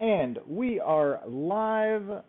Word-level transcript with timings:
And 0.00 0.38
we 0.46 0.78
are 0.78 1.20
live. 1.26 2.22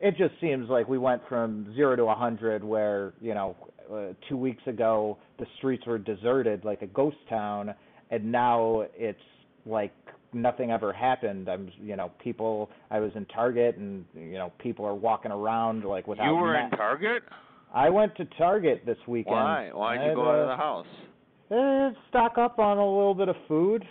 it 0.00 0.16
just 0.16 0.34
seems 0.40 0.68
like 0.68 0.88
we 0.88 0.98
went 0.98 1.22
from 1.28 1.72
zero 1.74 1.96
to 1.96 2.04
a 2.04 2.14
hundred, 2.14 2.62
where 2.62 3.12
you 3.20 3.34
know 3.34 3.56
uh, 3.92 4.12
two 4.28 4.36
weeks 4.36 4.62
ago 4.66 5.16
the 5.38 5.46
streets 5.58 5.86
were 5.86 5.98
deserted 5.98 6.64
like 6.64 6.82
a 6.82 6.86
ghost 6.86 7.16
town, 7.28 7.74
and 8.10 8.30
now 8.30 8.84
it's 8.94 9.18
like 9.64 9.92
nothing 10.32 10.70
ever 10.70 10.92
happened. 10.92 11.48
I'm, 11.48 11.70
you 11.80 11.96
know, 11.96 12.10
people. 12.22 12.70
I 12.90 13.00
was 13.00 13.10
in 13.14 13.24
Target, 13.26 13.76
and 13.76 14.04
you 14.14 14.34
know, 14.34 14.52
people 14.58 14.84
are 14.84 14.94
walking 14.94 15.32
around 15.32 15.84
like 15.84 16.06
without. 16.06 16.26
You 16.26 16.34
were 16.36 16.52
masks. 16.52 16.72
in 16.72 16.78
Target. 16.78 17.22
I 17.74 17.90
went 17.90 18.16
to 18.16 18.24
Target 18.38 18.84
this 18.86 18.98
weekend. 19.06 19.34
Why? 19.36 19.70
Why'd 19.72 20.00
you 20.04 20.12
I 20.12 20.14
go 20.14 20.22
out 20.30 20.38
of 20.38 20.48
uh, 20.48 20.50
the 20.52 20.56
house? 20.56 20.86
Eh, 21.50 21.90
stock 22.08 22.38
up 22.38 22.58
on 22.58 22.78
a 22.78 22.84
little 22.84 23.14
bit 23.14 23.28
of 23.28 23.36
food, 23.48 23.84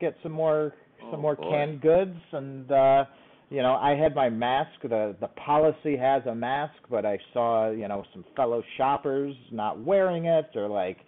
get 0.00 0.16
some 0.22 0.32
more 0.32 0.74
some 1.10 1.14
Oh, 1.14 1.22
more 1.22 1.36
boy. 1.36 1.50
canned 1.50 1.80
goods, 1.80 2.16
and 2.32 2.70
uh, 2.70 3.04
you 3.52 3.62
know 3.62 3.74
I 3.74 3.94
had 3.94 4.14
my 4.14 4.30
mask. 4.30 4.80
The 4.82 5.14
the 5.20 5.28
policy 5.28 5.96
has 5.96 6.22
a 6.26 6.34
mask, 6.34 6.74
but 6.90 7.04
I 7.04 7.18
saw 7.32 7.70
you 7.70 7.86
know 7.86 8.04
some 8.12 8.24
fellow 8.34 8.62
shoppers 8.76 9.34
not 9.50 9.78
wearing 9.84 10.24
it 10.24 10.50
or 10.54 10.68
like 10.68 10.98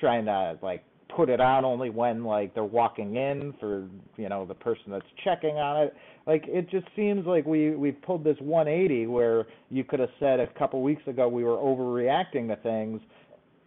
trying 0.00 0.24
to 0.24 0.58
like 0.60 0.84
put 1.14 1.28
it 1.28 1.40
on 1.40 1.64
only 1.64 1.90
when 1.90 2.24
like 2.24 2.52
they're 2.52 2.64
walking 2.64 3.14
in 3.14 3.54
for 3.60 3.88
you 4.16 4.28
know 4.28 4.44
the 4.44 4.54
person 4.54 4.90
that's 4.90 5.06
checking 5.22 5.56
on 5.56 5.84
it. 5.84 5.94
Like 6.26 6.44
it 6.48 6.68
just 6.68 6.86
seems 6.96 7.26
like 7.26 7.46
we 7.46 7.70
we 7.70 7.92
pulled 7.92 8.24
this 8.24 8.36
180 8.40 9.06
where 9.06 9.46
you 9.70 9.84
could 9.84 10.00
have 10.00 10.10
said 10.18 10.40
a 10.40 10.48
couple 10.58 10.82
weeks 10.82 11.06
ago 11.06 11.28
we 11.28 11.44
were 11.44 11.58
overreacting 11.58 12.48
to 12.48 12.56
things 12.62 13.00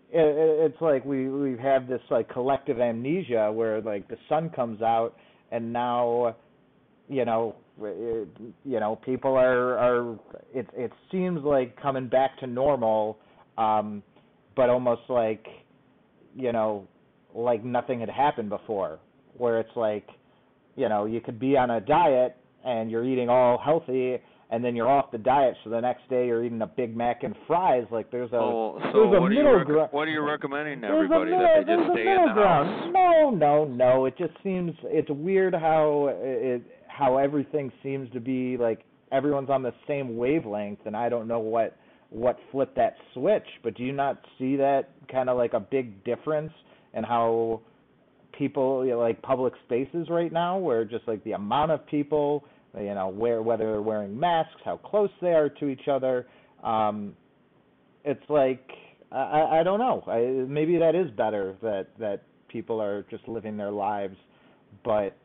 it, 0.10 0.20
it, 0.20 0.72
it's 0.72 0.82
like 0.82 1.04
we 1.06 1.28
we 1.30 1.58
have 1.58 1.88
this 1.88 2.02
like 2.10 2.30
collective 2.30 2.80
amnesia 2.80 3.52
where 3.52 3.82
like 3.82 4.08
the 4.08 4.18
sun 4.30 4.50
comes 4.50 4.82
out 4.82 5.16
and 5.52 5.72
now 5.72 6.36
you 7.10 7.26
know 7.26 7.56
it, 7.82 8.28
you 8.66 8.80
know 8.80 8.96
people 9.06 9.36
are 9.36 9.78
are 9.78 10.20
it 10.54 10.68
it 10.76 10.92
seems 11.12 11.44
like 11.44 11.80
coming 11.82 12.08
back 12.08 12.38
to 12.40 12.48
normal 12.48 13.18
um 13.58 14.02
but 14.56 14.70
almost 14.70 15.02
like 15.10 15.46
you 16.36 16.52
know 16.52 16.88
like 17.36 17.64
nothing 17.64 18.00
had 18.00 18.10
happened 18.10 18.50
before 18.50 19.00
where 19.38 19.60
it's 19.60 19.76
like 19.76 20.08
you 20.76 20.90
know 20.90 21.06
you 21.06 21.22
could 21.22 21.40
be 21.40 21.56
on 21.56 21.70
a 21.72 21.82
diet 21.82 22.36
and 22.66 22.90
you're 22.90 23.06
eating 23.06 23.30
all 23.30 23.58
healthy 23.64 24.18
and 24.50 24.64
then 24.64 24.76
you're 24.76 24.88
off 24.88 25.12
the 25.12 25.18
diet 25.18 25.54
so 25.64 25.70
the 25.70 25.80
next 25.80 26.08
day 26.10 26.26
you're 26.26 26.44
eating 26.44 26.62
a 26.62 26.68
big 26.68 26.96
mac 26.96 27.24
and 27.24 27.36
fries 27.46 27.86
like 27.92 28.10
there's 28.12 28.32
a 28.32 28.36
oh, 28.38 28.80
so 28.92 29.10
there's 29.10 29.18
a 29.18 29.22
what 29.22 29.32
are 29.32 29.36
middle 29.36 29.56
rec- 29.56 29.68
gro- 29.68 29.88
what 29.92 30.08
are 30.08 30.12
you 30.12 30.22
recommending 30.22 30.82
to 30.82 30.88
there's 30.88 31.06
everybody 31.06 31.32
middle, 31.32 31.46
that 31.46 31.66
they 31.66 31.76
just 31.76 31.90
a 31.90 31.94
stay 31.94 32.04
middle 32.06 32.24
in 32.24 32.30
the 32.30 32.34
ground. 32.34 32.70
house? 32.70 32.90
No, 32.94 33.30
no, 33.30 33.66
no. 33.66 34.06
It 34.06 34.18
just 34.18 34.34
seems 34.44 34.72
it's 34.86 35.10
weird 35.10 35.54
how 35.54 36.10
it 36.12 36.64
how 36.98 37.18
everything 37.18 37.72
seems 37.84 38.12
to 38.12 38.20
be 38.20 38.58
like 38.58 38.84
everyone's 39.12 39.50
on 39.50 39.62
the 39.62 39.74
same 39.88 40.18
wavelength, 40.18 40.80
and 40.86 40.96
I 40.96 41.10
don't 41.10 41.28
know 41.28 41.40
what 41.40 41.78
what 42.10 42.38
flipped 42.52 42.76
that 42.78 42.96
switch. 43.14 43.46
But 43.64 43.76
do 43.76 43.84
you 43.84 43.92
not 43.92 44.20
see 44.40 44.56
that 44.56 44.90
kind 45.12 45.30
of 45.30 45.38
like 45.38 45.54
a 45.54 45.60
big 45.60 46.04
difference 46.04 46.52
in 46.94 47.04
how 47.04 47.62
people 48.38 48.86
you 48.86 48.92
know, 48.92 49.00
like 49.00 49.22
public 49.22 49.54
spaces 49.66 50.08
right 50.10 50.32
now, 50.32 50.58
where 50.58 50.86
just 50.86 51.08
like 51.08 51.24
the 51.24 51.34
amount 51.34 51.72
of 51.72 51.86
people, 51.86 52.44
you 52.76 52.94
know, 52.96 53.10
where 53.10 53.42
whether 53.42 53.66
they're 53.66 53.82
wearing 53.82 54.20
masks, 54.20 54.60
how 54.66 54.78
close 54.78 55.12
they 55.22 55.34
are 55.34 55.50
to 55.50 55.68
each 55.68 55.88
other. 55.92 56.26
Um, 56.64 57.16
it's 58.06 58.28
like 58.30 58.68
I, 59.12 59.60
I 59.60 59.64
don't 59.64 59.80
know. 59.80 60.04
I, 60.08 60.50
maybe 60.50 60.78
that 60.80 60.96
is 60.96 61.12
better 61.12 61.56
that 61.62 61.88
that 62.00 62.24
people 62.48 62.82
are 62.82 63.06
just 63.12 63.28
living 63.28 63.56
their 63.56 63.72
lives, 63.72 64.18
but 64.84 65.16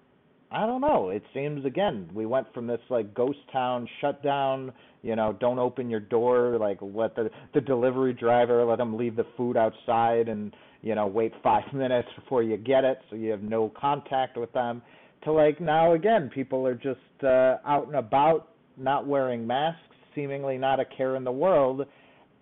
I 0.53 0.67
don't 0.67 0.83
know. 0.83 1.09
It 1.09 1.23
seems 1.33 1.65
again 1.65 2.11
we 2.13 2.27
went 2.27 2.53
from 2.53 2.67
this 2.67 2.81
like 2.91 3.15
ghost 3.15 3.39
town 3.53 3.89
shutdown. 4.01 4.73
You 5.03 5.17
know, 5.17 5.35
don't 5.41 5.59
open 5.59 5.89
your 5.89 6.01
door. 6.01 6.59
Like 6.59 6.79
let 6.83 7.17
the 7.17 7.31
the 7.55 7.61
delivery 7.61 8.13
driver 8.13 8.65
let 8.65 8.77
them 8.77 8.97
leave 8.97 9.17
the 9.17 9.27
food 9.37 9.57
outside 9.57 10.29
and 10.29 10.55
you 10.83 10.95
know 10.95 11.07
wait 11.07 11.33
five 11.43 11.65
minutes 11.73 12.09
before 12.17 12.43
you 12.43 12.57
get 12.59 12.85
it, 12.85 12.99
so 13.09 13.17
you 13.17 13.31
have 13.31 13.43
no 13.43 13.73
contact 13.81 14.37
with 14.37 14.53
them. 14.53 14.83
To 15.25 15.33
like 15.33 15.61
now 15.61 15.95
again, 15.95 16.31
people 16.33 16.67
are 16.67 16.75
just 16.75 17.01
uh, 17.25 17.57
out 17.67 17.87
and 17.87 17.97
about, 17.97 18.51
not 18.77 19.07
wearing 19.07 19.47
masks, 19.47 19.81
seemingly 20.15 20.59
not 20.59 20.81
a 20.81 20.85
care 20.85 21.17
in 21.17 21.25
the 21.25 21.33
world. 21.33 21.87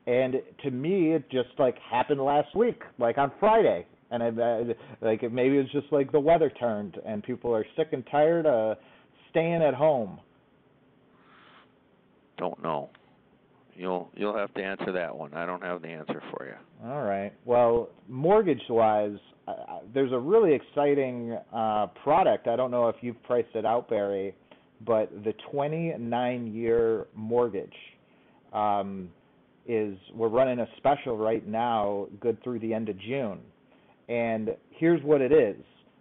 And 0.07 0.37
to 0.65 0.71
me, 0.71 1.13
it 1.13 1.31
just 1.31 1.51
like 1.59 1.77
happened 1.89 2.21
last 2.21 2.57
week, 2.57 2.81
like 2.99 3.19
on 3.19 3.31
Friday, 3.39 3.87
and 4.11 4.23
it, 4.23 4.39
uh, 4.39 4.75
like 5.01 5.31
maybe 5.31 5.57
it's 5.57 5.71
just 5.73 5.87
like 5.93 6.11
the 6.13 6.21
weather 6.21 6.51
turned, 6.59 6.97
and 7.07 7.23
people 7.23 7.55
are 7.55 7.65
sick 7.77 7.89
and 7.93 8.05
tired 8.11 8.47
of 8.47 8.77
staying 9.31 9.63
at 9.63 9.75
home. 9.75 10.19
Don't 12.39 12.63
know. 12.63 12.91
You'll 13.75 14.11
you'll 14.15 14.37
have 14.37 14.53
to 14.55 14.63
answer 14.63 14.93
that 14.93 15.17
one. 15.17 15.33
I 15.35 15.47
don't 15.47 15.63
have 15.63 15.83
the 15.83 15.89
answer 15.89 16.23
for 16.31 16.47
you. 16.47 16.89
All 16.89 17.03
right. 17.03 17.33
Well, 17.45 17.91
mortgage-wise, 18.09 19.19
uh, 19.47 19.53
there's 19.95 20.13
a 20.13 20.19
really 20.19 20.55
exciting 20.55 21.37
uh, 21.53 21.87
product. 22.03 22.47
I 22.49 22.57
don't 22.57 22.71
know 22.71 22.89
if 22.89 22.97
you've 23.01 23.23
priced 23.25 23.55
it 23.55 23.65
out, 23.65 23.89
Barry, 23.89 24.35
but 24.87 25.11
the 25.25 25.35
29-year 25.53 27.07
mortgage 27.15 27.73
um, 28.53 29.11
is 29.67 29.97
we're 30.15 30.29
running 30.29 30.61
a 30.61 30.67
special 30.79 31.17
right 31.17 31.47
now, 31.47 32.07
good 32.21 32.43
through 32.43 32.61
the 32.61 32.73
end 32.73 32.89
of 32.89 32.99
June. 33.01 33.41
And 34.11 34.51
here's 34.71 35.03
what 35.05 35.21
it 35.21 35.33
is. 35.33 35.57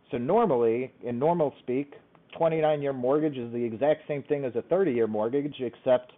So 0.09 0.17
normally, 0.17 0.91
in 1.03 1.19
normal 1.19 1.53
speak, 1.59 1.93
29-year 2.39 2.93
mortgage 2.93 3.37
is 3.37 3.51
the 3.53 3.63
exact 3.63 4.07
same 4.07 4.23
thing 4.23 4.45
as 4.45 4.53
a 4.55 4.63
30-year 4.63 5.05
mortgage, 5.05 5.55
except 5.59 6.11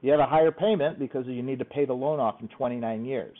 you 0.00 0.10
have 0.10 0.20
a 0.20 0.26
higher 0.26 0.50
payment 0.50 0.98
because 0.98 1.26
you 1.26 1.42
need 1.42 1.58
to 1.58 1.64
pay 1.64 1.84
the 1.84 1.92
loan 1.92 2.20
off 2.20 2.36
in 2.40 2.48
29 2.48 3.04
years. 3.04 3.36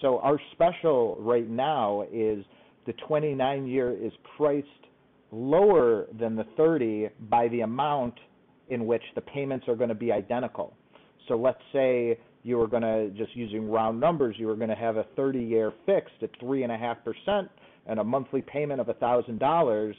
So 0.00 0.20
our 0.20 0.38
special 0.52 1.16
right 1.18 1.48
now 1.48 2.04
is 2.12 2.44
the 2.86 2.92
29 3.08 3.66
year 3.66 3.90
is 3.90 4.12
priced 4.36 4.66
lower 5.32 6.06
than 6.18 6.36
the 6.36 6.44
30 6.56 7.08
by 7.28 7.48
the 7.48 7.62
amount 7.62 8.14
in 8.68 8.86
which 8.86 9.02
the 9.14 9.20
payments 9.20 9.66
are 9.66 9.74
going 9.74 9.88
to 9.88 9.94
be 9.94 10.12
identical. 10.12 10.74
So 11.28 11.36
let's 11.36 11.60
say 11.72 12.18
you 12.42 12.58
were 12.58 12.66
going 12.66 12.82
to, 12.82 13.10
just 13.16 13.36
using 13.36 13.70
round 13.70 14.00
numbers, 14.00 14.36
you 14.38 14.46
were 14.46 14.56
going 14.56 14.68
to 14.68 14.74
have 14.74 14.96
a 14.96 15.04
30 15.16 15.38
year 15.38 15.72
fixed 15.86 16.22
at 16.22 16.30
3.5% 16.40 17.48
and 17.86 18.00
a 18.00 18.04
monthly 18.04 18.42
payment 18.42 18.80
of 18.80 18.86
$1,000. 18.88 19.94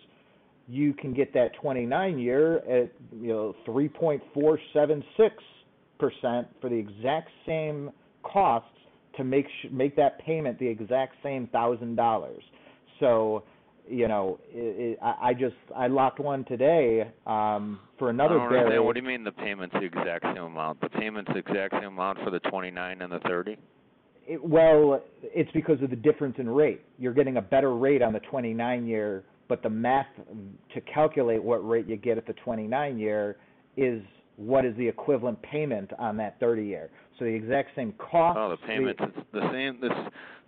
You 0.68 0.94
can 0.94 1.14
get 1.14 1.34
that 1.34 1.54
29 1.62 2.20
year 2.20 2.58
at 2.60 2.92
you 3.12 3.28
know 3.28 3.56
3.476% 3.68 5.32
for 6.62 6.70
the 6.70 6.76
exact 6.76 7.30
same 7.46 7.92
costs 8.24 8.70
to 9.18 9.24
make 9.24 9.46
sh- 9.62 9.68
make 9.72 9.96
that 9.98 10.20
payment 10.20 10.58
the 10.60 10.68
exact 10.68 11.16
same 11.22 11.48
thousand 11.48 11.96
dollars. 11.96 12.42
So, 13.00 13.44
you 13.88 14.08
know, 14.08 14.40
it, 14.52 14.94
it, 14.94 15.00
I, 15.02 15.30
I 15.30 15.34
just 15.34 15.56
I 15.76 15.88
locked 15.88 16.20
one 16.20 16.46
today 16.46 17.10
um, 17.28 17.80
for 18.00 18.10
another 18.10 18.36
I 18.36 18.50
don't 18.50 18.54
understand. 18.54 18.86
What 18.86 18.96
do 18.96 19.02
you 19.02 19.08
mean 19.08 19.24
the 19.24 19.32
payment's 19.32 19.74
the 19.74 19.84
exact 19.84 20.26
same 20.26 20.44
amount? 20.44 20.82
The 20.82 20.90
payment's 20.90 21.32
the 21.34 21.40
exact 21.40 21.74
same 21.74 21.94
amount 21.94 22.20
for 22.24 22.30
the 22.30 22.40
29 22.40 23.02
and 23.02 23.12
the 23.12 23.20
30? 23.20 23.58
It, 24.26 24.44
well, 24.44 25.02
it's 25.22 25.52
because 25.52 25.82
of 25.82 25.90
the 25.90 25.96
difference 25.96 26.36
in 26.38 26.50
rate. 26.50 26.82
You're 26.98 27.14
getting 27.14 27.38
a 27.38 27.42
better 27.42 27.76
rate 27.76 28.02
on 28.02 28.14
the 28.14 28.22
29 28.22 28.88
year, 28.88 29.24
but 29.50 29.62
the 29.62 29.70
math 29.70 30.08
to 30.74 30.82
calculate 30.82 31.44
what 31.44 31.68
rate 31.68 31.88
you 31.88 31.98
get 31.98 32.18
at 32.18 32.26
the 32.26 32.34
29 32.34 32.98
year 32.98 33.38
is 33.76 34.02
what 34.38 34.66
is 34.66 34.76
the 34.78 34.88
equivalent 34.88 35.42
payment 35.42 35.92
on 36.00 36.18
that 36.18 36.40
30 36.40 36.64
year. 36.64 36.90
So 37.20 37.26
the 37.26 37.32
exact 37.32 37.70
same 37.76 37.94
cost. 37.94 38.38
Oh, 38.40 38.50
the 38.50 38.68
payment 38.68 39.00
is 39.00 39.24
the 39.32 39.50
same. 39.52 39.80
This, 39.80 39.92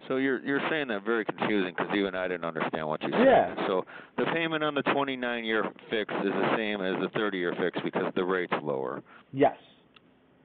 so 0.08 0.18
you're 0.18 0.44
you're 0.44 0.62
saying 0.70 0.88
that 0.90 1.04
very 1.04 1.26
confusing 1.26 1.74
because 1.76 1.94
even 1.96 2.16
I 2.16 2.28
didn't 2.28 2.46
understand 2.46 2.88
what 2.88 3.02
you 3.04 3.10
said. 3.12 3.26
Yeah. 3.26 3.68
So 3.68 3.86
the 4.18 4.26
payment 4.34 4.64
on 4.64 4.74
the 4.76 4.84
29-year 4.84 5.64
fix 5.90 6.14
is 6.24 6.32
the 6.32 6.56
same 6.58 6.82
as 6.82 6.96
the 7.02 7.20
30-year 7.20 7.54
fix 7.60 7.78
because 7.84 8.12
the 8.16 8.24
rate's 8.24 8.54
lower. 8.64 9.04
Yes. 9.32 9.58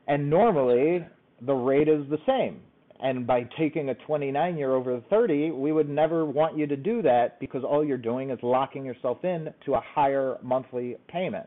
And 0.08 0.28
normally 0.28 1.06
the 1.46 1.54
rate 1.54 1.88
is 1.88 2.08
the 2.10 2.18
same. 2.26 2.60
And 3.02 3.26
by 3.26 3.48
taking 3.58 3.88
a 3.88 3.94
29 3.94 4.58
year 4.58 4.74
over 4.74 4.96
the 4.96 5.02
30, 5.08 5.52
we 5.52 5.72
would 5.72 5.88
never 5.88 6.26
want 6.26 6.58
you 6.58 6.66
to 6.66 6.76
do 6.76 7.00
that 7.02 7.40
because 7.40 7.64
all 7.64 7.82
you're 7.82 7.96
doing 7.96 8.30
is 8.30 8.38
locking 8.42 8.84
yourself 8.84 9.24
in 9.24 9.48
to 9.64 9.74
a 9.74 9.80
higher 9.94 10.36
monthly 10.42 10.96
payment. 11.08 11.46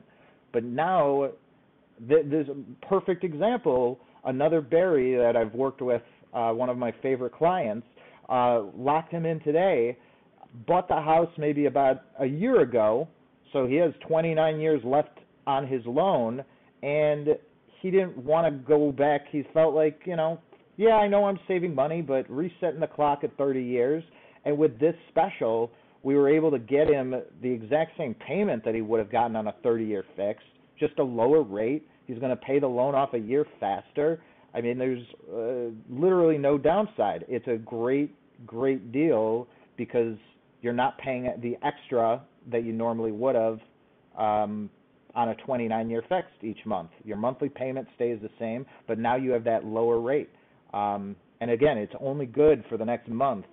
But 0.52 0.64
now 0.64 1.30
th- 2.08 2.26
a 2.50 2.86
perfect 2.86 3.24
example. 3.24 4.00
Another 4.26 4.62
Barry 4.62 5.16
that 5.16 5.36
I've 5.36 5.54
worked 5.54 5.82
with, 5.82 6.02
uh, 6.34 6.52
one 6.52 6.70
of 6.70 6.78
my 6.78 6.94
favorite 7.02 7.34
clients, 7.34 7.86
uh, 8.30 8.64
locked 8.76 9.12
him 9.12 9.26
in 9.26 9.40
today, 9.42 9.98
bought 10.68 10.88
the 10.88 11.02
house 11.02 11.30
maybe 11.38 11.66
about 11.66 12.02
a 12.20 12.26
year 12.26 12.62
ago, 12.62 13.08
so 13.52 13.68
he 13.68 13.76
has 13.76 13.94
29 14.08 14.60
years 14.60 14.82
left 14.84 15.20
on 15.46 15.68
his 15.68 15.86
loan, 15.86 16.44
and 16.82 17.38
he 17.82 17.92
didn't 17.92 18.18
want 18.18 18.48
to 18.48 18.52
go 18.52 18.92
back. 18.92 19.26
He 19.30 19.44
felt 19.54 19.74
like, 19.74 20.02
you 20.06 20.16
know, 20.16 20.40
yeah, 20.78 20.96
I 20.96 21.08
know 21.08 21.26
I'm 21.26 21.40
saving 21.48 21.76
money, 21.76 22.02
but 22.02 22.30
resetting 22.30 22.80
the 22.80 22.88
clock 22.88 23.24
at 23.24 23.36
30 23.38 23.62
years. 23.62 24.04
And 24.46 24.58
with 24.58 24.80
this 24.80 24.96
special, 25.10 25.72
we 26.02 26.16
were 26.16 26.30
able 26.30 26.52
to 26.52 26.60
get 26.60 26.90
him 26.90 27.14
the 27.42 27.50
exact 27.50 27.98
same 27.98 28.16
payment 28.16 28.64
that 28.66 28.76
he 28.76 28.82
would 28.82 29.00
have 29.00 29.12
gotten 29.12 29.36
on 29.36 29.48
a 29.48 29.56
30 29.64 29.86
year 29.86 30.04
fix, 30.16 30.44
just 30.86 31.00
a 31.00 31.04
lower 31.04 31.42
rate. 31.42 31.88
He's 32.06 32.18
going 32.20 32.32
to 32.32 32.36
pay 32.36 32.60
the 32.60 32.68
loan 32.68 32.96
off 32.96 33.14
a 33.14 33.18
year 33.18 33.46
faster. 33.60 34.22
I 34.54 34.62
mean, 34.62 34.78
there's 34.78 35.04
uh, 35.34 35.74
literally 35.90 36.38
no 36.38 36.58
downside. 36.58 37.26
It's 37.28 37.48
a 37.48 37.58
great, 37.58 38.14
great 38.46 38.92
deal 38.92 39.48
because 39.78 40.18
you're 40.62 40.74
not 40.74 40.98
paying 40.98 41.32
the 41.42 41.56
extra 41.66 42.22
that 42.52 42.64
you 42.64 42.74
normally 42.74 43.12
would 43.12 43.36
have 43.36 43.60
um, 44.18 44.70
on 45.16 45.30
a 45.30 45.36
29 45.36 45.90
year 45.90 46.04
fixed 46.10 46.44
each 46.44 46.66
month. 46.66 46.90
Your 47.04 47.18
monthly 47.18 47.50
payment 47.50 47.88
stays 47.96 48.20
the 48.22 48.30
same, 48.40 48.66
but 48.88 49.00
now 49.00 49.16
you 49.16 49.32
have 49.32 49.44
that 49.46 49.66
lower 49.66 50.00
rate. 50.00 50.30
Um, 50.74 51.16
and 51.42 51.52
again, 51.52 51.78
it's 51.78 51.94
only 52.00 52.26
good 52.26 52.64
for 52.70 52.78
the 52.78 52.86
next 52.86 53.10
month, 53.10 53.46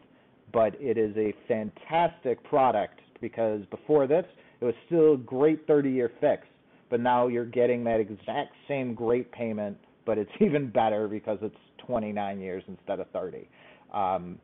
but 0.52 0.74
it 0.80 0.98
is 0.98 1.16
a 1.16 1.34
fantastic 1.48 2.42
product 2.44 3.00
because 3.20 3.62
before 3.70 4.06
this, 4.06 4.24
it 4.60 4.64
was 4.64 4.74
still 4.86 5.16
great 5.16 5.66
30 5.66 5.90
year 5.90 6.10
fix, 6.20 6.46
but 6.90 7.00
now 7.00 7.28
you're 7.28 7.46
getting 7.46 7.84
that 7.84 8.00
exact 8.00 8.52
same 8.68 8.94
great 8.94 9.30
payment, 9.32 9.76
but 10.04 10.18
it's 10.18 10.30
even 10.40 10.68
better 10.70 11.08
because 11.08 11.38
it's 11.42 11.56
29 11.86 12.40
years 12.40 12.62
instead 12.68 13.00
of 13.00 13.08
30. 13.10 13.48
Um, 13.94 14.38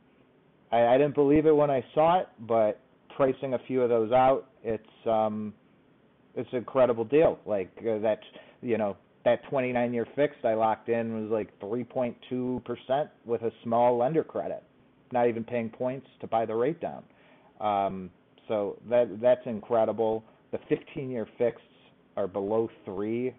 I, 0.73 0.87
I 0.87 0.99
didn't 0.99 1.15
believe 1.15 1.47
it 1.47 1.55
when 1.55 1.71
I 1.71 1.85
saw 1.95 2.21
it, 2.21 2.29
but 2.41 2.81
pricing 3.15 3.55
a 3.55 3.59
few 3.67 3.83
of 3.83 3.89
those 3.89 4.13
out, 4.13 4.49
it's 4.63 4.83
um, 5.07 5.55
it's 6.35 6.49
an 6.53 6.59
incredible 6.59 7.05
deal. 7.05 7.39
Like 7.47 7.71
uh, 7.79 7.99
that, 8.01 8.21
you 8.63 8.79
know, 8.79 8.97
that 9.25 9.41
29 9.49 9.93
year 9.95 10.07
fixed 10.15 10.45
I 10.45 10.55
locked 10.55 10.89
in 10.89 11.29
was 11.29 11.31
like 11.31 11.59
3.2% 11.61 13.09
with 13.25 13.43
a 13.43 13.51
small 13.65 13.97
lender 13.97 14.23
credit, 14.23 14.63
not 15.13 15.29
even 15.29 15.45
paying 15.45 15.71
points 15.71 16.07
to 16.21 16.27
buy 16.27 16.45
the 16.45 16.55
rate 16.55 16.81
down. 16.81 17.03
Um, 17.61 18.11
so 18.49 18.77
that 18.89 19.21
that's 19.21 19.47
incredible. 19.47 20.23
The 20.53 20.59
15 20.69 21.11
year 21.11 21.27
fixed 21.39 21.65
are 22.17 22.27
below 22.27 22.69
3 22.85 23.35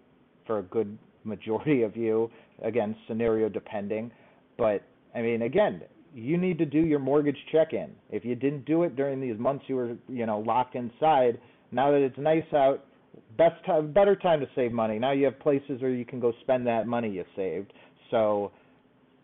for 0.46 0.58
a 0.58 0.62
good 0.62 0.98
majority 1.24 1.82
of 1.82 1.96
you, 1.96 2.30
again, 2.62 2.96
scenario 3.06 3.48
depending. 3.48 4.10
But 4.56 4.82
I 5.14 5.22
mean, 5.22 5.42
again, 5.42 5.82
you 6.14 6.36
need 6.36 6.58
to 6.58 6.64
do 6.64 6.78
your 6.78 6.98
mortgage 6.98 7.36
check-in. 7.52 7.90
If 8.10 8.24
you 8.24 8.34
didn't 8.34 8.64
do 8.64 8.82
it 8.82 8.96
during 8.96 9.20
these 9.20 9.38
months 9.38 9.64
you 9.68 9.76
were, 9.76 9.96
you 10.08 10.26
know, 10.26 10.40
locked 10.40 10.74
inside, 10.74 11.38
now 11.70 11.90
that 11.90 11.98
it's 12.00 12.18
nice 12.18 12.44
out, 12.54 12.84
best 13.36 13.62
time, 13.66 13.92
better 13.92 14.16
time 14.16 14.40
to 14.40 14.46
save 14.54 14.72
money. 14.72 14.98
Now 14.98 15.12
you 15.12 15.24
have 15.26 15.38
places 15.40 15.80
where 15.80 15.90
you 15.90 16.04
can 16.04 16.20
go 16.20 16.32
spend 16.40 16.66
that 16.66 16.86
money 16.86 17.10
you 17.10 17.24
saved. 17.36 17.72
So 18.10 18.52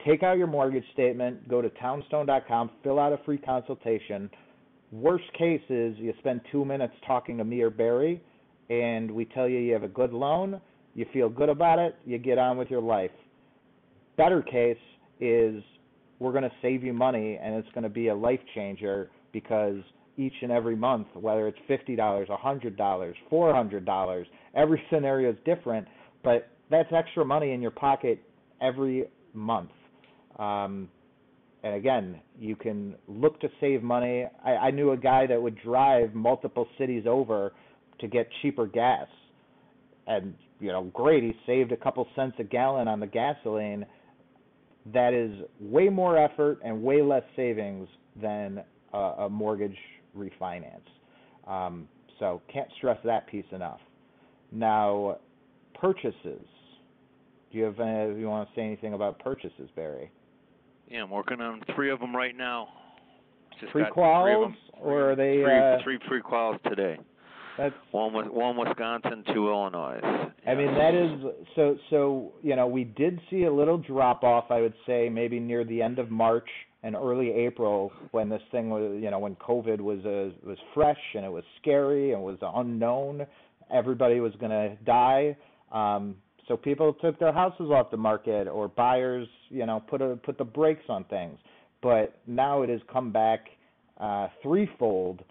take 0.07 0.23
out 0.23 0.37
your 0.37 0.47
mortgage 0.47 0.85
statement, 0.93 1.49
go 1.49 1.63
to 1.63 1.71
townstone.com, 1.71 2.71
fill 2.83 2.99
out 2.99 3.13
a 3.13 3.19
free 3.25 3.39
consultation. 3.39 4.31
Worst 4.93 5.25
case 5.37 5.63
is 5.71 5.97
you 5.99 6.13
spend 6.19 6.43
two 6.53 6.65
minutes 6.65 6.95
talking 7.07 7.39
to 7.39 7.45
me 7.45 7.63
or 7.63 7.71
Barry, 7.71 8.23
and 8.71 9.11
we 9.11 9.25
tell 9.27 9.49
you 9.49 9.59
you 9.59 9.73
have 9.73 9.83
a 9.83 9.89
good 9.89 10.13
loan, 10.13 10.61
you 10.95 11.07
feel 11.13 11.29
good 11.29 11.49
about 11.49 11.79
it, 11.79 11.97
you 12.05 12.19
get 12.19 12.39
on 12.39 12.57
with 12.57 12.71
your 12.71 12.81
life. 12.81 13.11
Better 14.17 14.43
case 14.43 14.77
is 15.21 15.63
we're 16.19 16.33
going 16.33 16.45
to 16.45 16.53
save 16.63 16.83
you 16.83 16.93
money, 16.93 17.39
and 17.43 17.55
it's 17.55 17.69
going 17.75 17.83
to 17.83 17.89
be 17.89 18.09
a 18.09 18.15
life 18.15 18.41
changer 18.55 19.11
because 19.33 19.77
each 20.17 20.35
and 20.43 20.53
every 20.53 20.77
month, 20.77 21.09
whether 21.15 21.49
it's 21.49 21.59
fifty 21.67 21.97
dollars, 21.97 22.29
a 22.31 22.37
hundred 22.37 22.77
dollars, 22.77 23.17
four 23.29 23.53
hundred 23.53 23.85
dollars. 23.85 24.27
Every 24.55 24.81
scenario 24.93 25.31
is 25.31 25.37
different, 25.45 25.87
but 26.23 26.49
that's 26.71 26.89
extra 26.93 27.25
money 27.25 27.53
in 27.53 27.61
your 27.61 27.73
pocket 27.73 28.23
every 28.61 29.07
month. 29.33 29.71
Um, 30.39 30.89
and 31.63 31.75
again, 31.75 32.21
you 32.39 32.57
can 32.57 32.95
look 33.09 33.41
to 33.41 33.49
save 33.61 33.83
money. 33.83 34.27
I, 34.45 34.51
I 34.51 34.71
knew 34.71 34.93
a 34.93 34.97
guy 34.97 35.27
that 35.27 35.41
would 35.41 35.59
drive 35.63 36.15
multiple 36.15 36.69
cities 36.79 37.05
over 37.09 37.53
to 38.05 38.09
get 38.09 38.29
cheaper 38.43 38.67
gas, 38.67 39.09
and 40.07 40.35
you 40.61 40.69
know, 40.69 40.85
great, 40.95 41.23
he 41.23 41.33
saved 41.47 41.73
a 41.73 41.77
couple 41.77 42.07
cents 42.15 42.37
a 42.39 42.45
gallon 42.45 42.87
on 42.87 43.01
the 43.01 43.07
gasoline. 43.07 43.87
That 44.93 45.15
is 45.15 45.33
way 45.59 45.89
more 45.89 46.19
effort 46.19 46.59
and 46.63 46.83
way 46.83 47.01
less 47.01 47.23
savings 47.35 47.89
than 48.21 48.63
a, 48.93 48.99
a 48.99 49.29
mortgage 49.31 49.77
refinance. 50.17 50.85
Um, 51.49 51.89
so 52.19 52.43
can't 52.53 52.69
stress 52.77 52.99
that 53.05 53.27
piece 53.27 53.47
enough. 53.53 53.81
Now, 54.53 55.19
purchases. 55.75 56.47
Do 57.51 57.59
you 57.59 57.65
have 57.65 57.81
any, 57.81 58.21
you 58.21 58.29
want 58.29 58.49
to 58.49 58.55
say 58.55 58.63
anything 58.63 58.93
about 58.93 59.19
purchases, 59.19 59.71
Barry? 59.75 60.11
Yeah, 60.91 61.05
I'm 61.05 61.11
working 61.11 61.41
on 61.41 61.63
three 61.75 61.91
of 61.91 62.01
them 62.01 62.15
right 62.15 62.37
now. 62.37 62.69
Just 63.61 63.73
Pre 63.73 63.83
got 63.83 63.95
three 63.95 64.03
of 64.05 64.05
quals 64.05 64.45
'em. 64.47 64.57
or 64.81 65.11
are 65.11 65.17
they? 65.17 65.43
three, 65.43 65.59
uh, 65.59 65.79
three 65.83 65.99
pre-quals 66.07 66.63
today. 66.65 66.99
That's 67.57 67.75
One 67.93 68.13
one 68.35 68.57
Wisconsin, 68.57 69.25
two 69.33 69.49
Illinois. 69.49 70.01
I 70.47 70.55
mean, 70.55 70.75
that 70.75 70.95
is 70.95 71.47
so. 71.55 71.77
So 71.91 72.33
you 72.43 72.57
know, 72.57 72.67
we 72.67 72.85
did 72.85 73.21
see 73.31 73.45
a 73.45 73.53
little 73.53 73.79
drop 73.79 74.25
off. 74.25 74.51
I 74.51 74.61
would 74.61 74.75
say 74.87 75.09
maybe 75.09 75.39
near 75.39 75.65
the 75.65 75.81
end 75.81 75.99
of 75.99 76.11
March 76.11 76.49
and 76.83 76.95
early 76.95 77.31
April 77.31 77.93
when 78.11 78.29
this 78.29 78.43
thing 78.51 78.69
was, 78.71 79.01
you 79.03 79.11
know, 79.11 79.19
when 79.19 79.37
COVID 79.37 79.81
was 79.81 80.05
uh, 80.05 80.37
was 80.47 80.59
fresh 80.75 80.99
and 81.15 81.25
it 81.25 81.31
was 81.31 81.45
scary 81.61 82.13
and 82.13 82.23
was 82.23 82.39
unknown. 82.43 83.27
Everybody 83.73 84.21
was 84.21 84.33
going 84.39 84.51
to 84.51 84.77
die. 84.85 85.37
Um, 85.73 86.17
so 86.47 86.57
people 86.57 86.93
took 86.93 87.19
their 87.19 87.33
houses 87.33 87.71
off 87.71 87.91
the 87.91 87.97
market, 87.97 88.47
or 88.47 88.69
buyers, 88.69 89.27
you 89.49 89.65
know, 89.65 89.83
put 89.89 90.03
a 90.03 90.17
put 90.17 90.37
the 90.37 90.45
brakes 90.45 90.85
on 90.89 91.05
things. 91.05 91.39
But 91.83 92.19
now 92.27 92.63
it 92.63 92.69
has 92.69 92.81
come 92.93 93.13
back 93.13 93.47
uh, 93.99 94.29
threefold, 94.43 95.23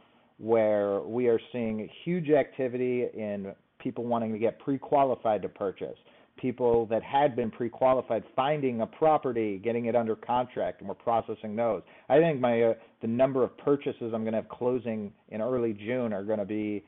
where 0.43 1.00
we 1.01 1.27
are 1.27 1.39
seeing 1.51 1.89
huge 2.03 2.29
activity 2.29 3.07
in 3.13 3.53
people 3.79 4.03
wanting 4.03 4.33
to 4.33 4.39
get 4.39 4.59
pre-qualified 4.59 5.41
to 5.41 5.50
purchase. 5.50 5.97
people 6.38 6.85
that 6.88 7.03
had 7.03 7.35
been 7.35 7.51
pre-qualified 7.51 8.23
finding 8.35 8.81
a 8.81 8.85
property, 8.85 9.59
getting 9.63 9.85
it 9.85 9.95
under 9.95 10.15
contract, 10.15 10.79
and 10.79 10.89
we're 10.89 10.95
processing 10.95 11.55
those. 11.55 11.81
I 12.09 12.19
think 12.19 12.39
my 12.39 12.62
uh, 12.62 12.73
the 13.01 13.07
number 13.07 13.43
of 13.43 13.57
purchases 13.57 14.12
I'm 14.13 14.23
going 14.23 14.33
to 14.33 14.41
have 14.41 14.50
closing 14.50 15.12
in 15.29 15.41
early 15.41 15.73
June 15.73 16.13
are 16.13 16.23
going 16.23 16.39
to 16.39 16.45
be 16.45 16.83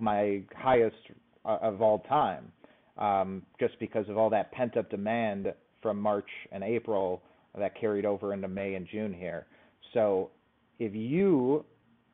my 0.00 0.42
highest 0.54 0.96
uh, 1.44 1.58
of 1.62 1.80
all 1.80 2.00
time, 2.00 2.50
um, 2.98 3.42
just 3.60 3.78
because 3.78 4.08
of 4.08 4.18
all 4.18 4.30
that 4.30 4.52
pent-up 4.52 4.90
demand 4.90 5.52
from 5.80 6.00
March 6.00 6.28
and 6.52 6.62
April 6.64 7.22
that 7.56 7.78
carried 7.80 8.04
over 8.04 8.34
into 8.34 8.48
May 8.48 8.74
and 8.74 8.86
June 8.90 9.12
here. 9.12 9.46
So 9.94 10.30
if 10.78 10.94
you 10.94 11.64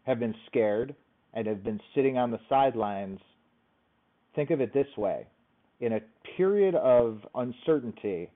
have 0.05 0.19
been 0.19 0.35
scared 0.47 0.95
and 1.35 1.47
have 1.47 1.65
been 1.65 1.81
sitting 1.95 2.17
on 2.17 2.31
the 2.31 2.41
sidelines, 2.49 3.21
think 4.35 4.51
of 4.51 4.61
it 4.61 4.73
this 4.73 4.87
way. 4.97 5.27
In 5.81 5.95
a 5.95 6.01
period 6.37 6.75
of 6.77 7.19
uncertainty, 7.35 8.31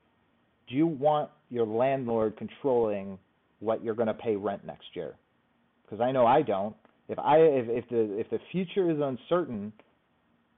do 0.68 0.75
you 0.75 0.87
want 0.87 1.30
your 1.50 1.66
landlord 1.66 2.37
controlling 2.37 3.18
what 3.60 3.82
you're 3.82 3.94
going 3.94 4.08
to 4.08 4.14
pay 4.14 4.37
rent 4.37 4.64
next 4.66 4.88
year? 4.94 5.14
Because 5.84 6.00
I 6.00 6.12
know 6.12 6.26
I 6.26 6.42
don't. 6.42 6.75
If 7.08 7.18
I 7.18 7.38
if, 7.38 7.66
if 7.68 7.88
the 7.88 8.18
if 8.18 8.28
the 8.30 8.38
future 8.52 8.90
is 8.90 8.98
uncertain, 9.00 9.72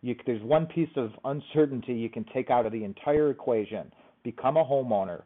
you, 0.02 0.16
there's 0.26 0.42
one 0.42 0.66
piece 0.66 0.88
of 0.96 1.12
uncertainty 1.24 1.92
you 1.94 2.10
can 2.10 2.24
take 2.34 2.50
out 2.50 2.66
of 2.66 2.72
the 2.72 2.82
entire 2.82 3.30
equation. 3.30 3.92
Become 4.24 4.56
a 4.56 4.64
homeowner, 4.64 5.22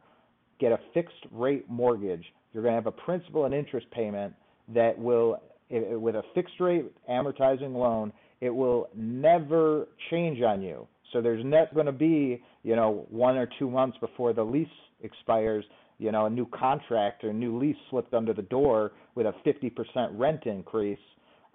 get 0.60 0.72
a 0.72 0.78
fixed 0.92 1.14
rate 1.32 1.68
mortgage. 1.68 2.24
You're 2.52 2.62
going 2.62 2.72
to 2.72 2.76
have 2.76 2.86
a 2.86 2.92
principal 2.92 3.46
and 3.46 3.54
interest 3.54 3.90
payment 3.90 4.34
that 4.68 4.96
will, 4.98 5.42
with 5.74 6.14
a 6.14 6.22
fixed 6.34 6.60
rate 6.60 6.86
amortizing 7.08 7.74
loan, 7.74 8.12
it 8.40 8.50
will 8.50 8.88
never 8.94 9.88
change 10.10 10.42
on 10.42 10.62
you. 10.62 10.86
So 11.12 11.22
there's 11.22 11.44
not 11.44 11.72
going 11.74 11.86
to 11.86 11.92
be, 11.92 12.42
you 12.62 12.76
know, 12.76 13.06
one 13.08 13.36
or 13.36 13.48
two 13.58 13.70
months 13.70 13.96
before 14.00 14.32
the 14.32 14.42
lease 14.42 14.66
expires, 15.02 15.64
you 15.98 16.10
know, 16.10 16.26
a 16.26 16.30
new 16.30 16.46
contract 16.46 17.24
or 17.24 17.32
new 17.32 17.58
lease 17.58 17.76
slipped 17.90 18.14
under 18.14 18.34
the 18.34 18.42
door 18.42 18.92
with 19.14 19.26
a 19.26 19.34
50% 19.46 19.72
rent 20.12 20.44
increase. 20.46 20.98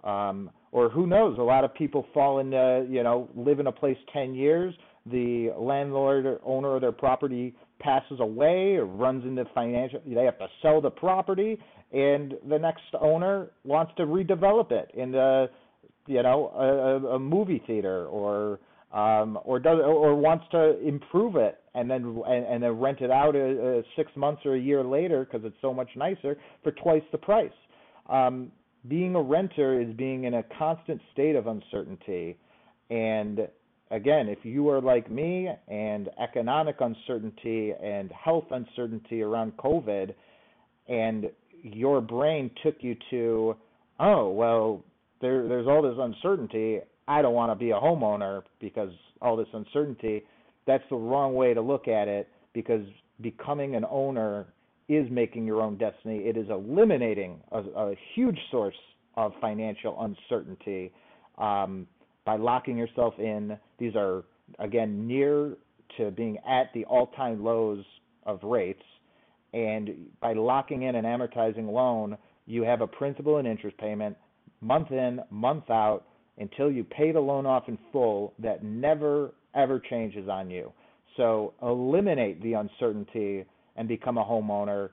Um, 0.02 0.50
or 0.72 0.88
who 0.88 1.06
knows? 1.06 1.38
A 1.38 1.42
lot 1.42 1.64
of 1.64 1.74
people 1.74 2.06
fall 2.14 2.38
into, 2.38 2.86
you 2.88 3.02
know, 3.02 3.28
live 3.34 3.60
in 3.60 3.66
a 3.66 3.72
place 3.72 3.98
10 4.12 4.34
years. 4.34 4.74
The 5.06 5.50
landlord 5.58 6.26
or 6.26 6.40
owner 6.44 6.76
of 6.76 6.80
their 6.80 6.92
property 6.92 7.54
passes 7.80 8.20
away 8.20 8.76
or 8.76 8.86
runs 8.86 9.24
into 9.24 9.44
financial. 9.54 10.00
They 10.06 10.24
have 10.24 10.38
to 10.38 10.48
sell 10.62 10.80
the 10.80 10.90
property, 10.90 11.58
and 11.92 12.34
the 12.48 12.58
next 12.58 12.84
owner 13.00 13.50
wants 13.64 13.92
to 13.96 14.04
redevelop 14.04 14.70
it 14.70 14.90
into, 14.94 15.48
you 16.06 16.22
know, 16.22 16.52
a, 16.56 17.14
a 17.14 17.18
movie 17.18 17.62
theater 17.66 18.06
or 18.06 18.60
um, 18.92 19.38
or 19.44 19.60
does 19.60 19.78
or 19.84 20.14
wants 20.16 20.44
to 20.50 20.80
improve 20.86 21.36
it 21.36 21.60
and 21.74 21.90
then 21.90 22.22
and, 22.26 22.46
and 22.46 22.62
then 22.62 22.78
rent 22.78 23.00
it 23.00 23.10
out 23.10 23.36
a, 23.36 23.78
a 23.78 23.82
six 23.96 24.10
months 24.16 24.42
or 24.44 24.54
a 24.54 24.60
year 24.60 24.82
later 24.82 25.24
because 25.24 25.44
it's 25.46 25.56
so 25.60 25.72
much 25.72 25.88
nicer 25.96 26.36
for 26.62 26.72
twice 26.72 27.02
the 27.12 27.18
price. 27.18 27.50
Um, 28.08 28.50
being 28.88 29.14
a 29.14 29.22
renter 29.22 29.80
is 29.80 29.94
being 29.94 30.24
in 30.24 30.34
a 30.34 30.42
constant 30.58 31.00
state 31.12 31.36
of 31.36 31.46
uncertainty, 31.46 32.36
and 32.88 33.46
again, 33.90 34.28
if 34.28 34.38
you 34.42 34.68
are 34.70 34.80
like 34.80 35.10
me 35.10 35.48
and 35.68 36.08
economic 36.20 36.76
uncertainty 36.80 37.72
and 37.80 38.10
health 38.10 38.46
uncertainty 38.50 39.22
around 39.22 39.56
COVID, 39.58 40.14
and 40.88 41.26
your 41.62 42.00
brain 42.00 42.50
took 42.62 42.76
you 42.80 42.96
to, 43.10 43.56
oh 43.98 44.30
well, 44.30 44.84
there 45.20 45.46
there's 45.48 45.66
all 45.66 45.82
this 45.82 45.96
uncertainty. 45.98 46.80
I 47.08 47.22
don't 47.22 47.34
want 47.34 47.50
to 47.50 47.56
be 47.56 47.70
a 47.70 47.74
homeowner 47.74 48.42
because 48.60 48.90
all 49.20 49.36
this 49.36 49.48
uncertainty. 49.52 50.22
That's 50.66 50.84
the 50.90 50.96
wrong 50.96 51.34
way 51.34 51.54
to 51.54 51.60
look 51.60 51.88
at 51.88 52.08
it 52.08 52.28
because 52.52 52.82
becoming 53.20 53.74
an 53.74 53.84
owner 53.90 54.46
is 54.88 55.06
making 55.10 55.46
your 55.46 55.60
own 55.60 55.76
destiny. 55.78 56.18
It 56.18 56.36
is 56.36 56.46
eliminating 56.50 57.40
a, 57.52 57.58
a 57.58 57.94
huge 58.14 58.38
source 58.50 58.74
of 59.16 59.32
financial 59.40 59.96
uncertainty 60.02 60.92
um, 61.38 61.86
by 62.24 62.36
locking 62.36 62.76
yourself 62.76 63.14
in. 63.18 63.56
These 63.78 63.94
are, 63.96 64.24
again, 64.58 65.06
near 65.06 65.56
to 65.96 66.10
being 66.10 66.38
at 66.48 66.72
the 66.74 66.84
all 66.84 67.08
time 67.08 67.42
lows 67.42 67.84
of 68.26 68.40
rates. 68.42 68.82
And 69.52 70.06
by 70.20 70.32
locking 70.32 70.82
in 70.82 70.94
an 70.94 71.04
amortizing 71.04 71.70
loan, 71.70 72.16
you 72.46 72.62
have 72.62 72.80
a 72.80 72.86
principal 72.86 73.38
and 73.38 73.48
interest 73.48 73.76
payment 73.78 74.16
month 74.60 74.90
in, 74.90 75.20
month 75.30 75.70
out 75.70 76.04
until 76.38 76.70
you 76.70 76.84
pay 76.84 77.12
the 77.12 77.20
loan 77.20 77.46
off 77.46 77.68
in 77.68 77.78
full 77.92 78.32
that 78.38 78.62
never 78.64 79.32
ever 79.54 79.80
changes 79.80 80.28
on 80.28 80.50
you. 80.50 80.72
So 81.16 81.54
eliminate 81.62 82.42
the 82.42 82.54
uncertainty 82.54 83.44
and 83.76 83.88
become 83.88 84.18
a 84.18 84.24
homeowner 84.24 84.90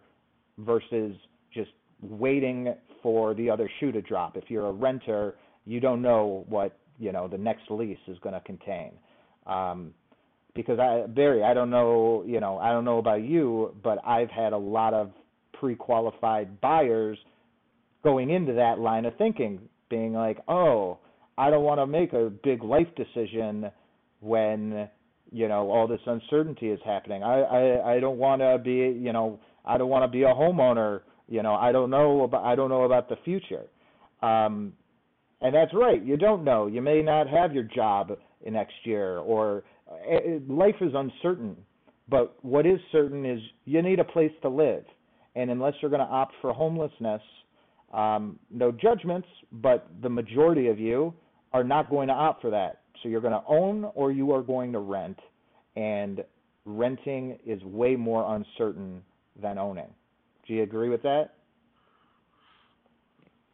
versus 0.59 1.15
just 1.53 1.69
waiting 2.01 2.73
for 3.03 3.33
the 3.35 3.49
other 3.49 3.69
shoe 3.79 3.91
to 3.91 4.01
drop. 4.01 4.35
If 4.35 4.45
you're 4.49 4.67
a 4.67 4.71
renter, 4.71 5.35
you 5.65 5.79
don't 5.79 6.01
know 6.01 6.45
what 6.49 6.77
you 6.99 7.11
know 7.11 7.27
the 7.27 7.37
next 7.37 7.69
lease 7.69 7.97
is 8.07 8.17
going 8.19 8.33
to 8.33 8.41
contain. 8.41 8.91
Um, 9.45 9.93
because 10.57 10.79
I 10.79 11.05
Barry, 11.07 11.43
I 11.43 11.53
don't 11.53 11.69
know, 11.69 12.23
you 12.27 12.41
know, 12.41 12.57
I 12.57 12.71
don't 12.71 12.83
know 12.83 12.97
about 12.97 13.23
you, 13.23 13.73
but 13.83 13.99
I've 14.05 14.29
had 14.29 14.51
a 14.51 14.57
lot 14.57 14.93
of 14.93 15.11
pre-qualified 15.53 16.59
buyers 16.59 17.17
going 18.03 18.29
into 18.31 18.53
that 18.53 18.79
line 18.79 19.05
of 19.05 19.15
thinking, 19.17 19.61
being 19.89 20.13
like, 20.13 20.39
"Oh, 20.47 20.97
I 21.37 21.49
don't 21.49 21.63
want 21.63 21.79
to 21.79 21.87
make 21.87 22.11
a 22.13 22.29
big 22.43 22.63
life 22.63 22.87
decision 22.95 23.71
when 24.19 24.89
you 25.31 25.47
know 25.47 25.69
all 25.69 25.87
this 25.87 26.01
uncertainty 26.05 26.69
is 26.69 26.79
happening. 26.83 27.23
I 27.23 27.41
I 27.41 27.95
I 27.95 27.99
don't 27.99 28.17
want 28.17 28.41
to 28.41 28.57
be 28.57 28.99
you 28.99 29.13
know 29.13 29.39
I 29.63 29.77
don't 29.77 29.89
want 29.89 30.03
to 30.03 30.07
be 30.11 30.23
a 30.23 30.33
homeowner. 30.33 31.01
You 31.27 31.43
know 31.43 31.53
I 31.53 31.71
don't 31.71 31.91
know 31.91 32.23
about 32.23 32.43
I 32.43 32.55
don't 32.55 32.69
know 32.69 32.83
about 32.83 33.09
the 33.09 33.17
future. 33.23 33.67
Um, 34.21 34.73
and 35.39 35.53
that's 35.53 35.71
right. 35.73 36.03
You 36.03 36.17
don't 36.17 36.43
know. 36.43 36.65
You 36.65 36.81
may 36.81 37.03
not 37.03 37.29
have 37.29 37.53
your 37.53 37.63
job 37.63 38.17
next 38.43 38.73
year, 38.83 39.19
or 39.19 39.63
life 40.47 40.75
is 40.81 40.93
uncertain. 40.93 41.55
But 42.09 42.37
what 42.41 42.65
is 42.65 42.79
certain 42.91 43.25
is 43.25 43.39
you 43.65 43.81
need 43.81 43.99
a 43.99 44.03
place 44.03 44.31
to 44.41 44.49
live. 44.49 44.83
And 45.35 45.51
unless 45.51 45.73
you're 45.81 45.91
going 45.91 46.05
to 46.05 46.11
opt 46.11 46.33
for 46.41 46.53
homelessness, 46.53 47.21
um, 47.93 48.39
no 48.49 48.71
judgments, 48.71 49.27
but 49.51 49.87
the 50.01 50.09
majority 50.09 50.67
of 50.67 50.79
you 50.79 51.13
are 51.53 51.63
not 51.63 51.89
going 51.89 52.07
to 52.07 52.13
opt 52.13 52.41
for 52.41 52.49
that. 52.49 52.81
So 53.01 53.09
you're 53.09 53.21
going 53.21 53.33
to 53.33 53.43
own 53.47 53.85
or 53.93 54.11
you 54.11 54.33
are 54.33 54.41
going 54.41 54.71
to 54.73 54.79
rent, 54.79 55.19
and 55.75 56.23
renting 56.65 57.37
is 57.45 57.61
way 57.63 57.95
more 57.95 58.35
uncertain 58.35 59.01
than 59.41 59.57
owning. 59.57 59.93
Do 60.47 60.53
you 60.53 60.63
agree 60.63 60.89
with 60.89 61.03
that? 61.03 61.35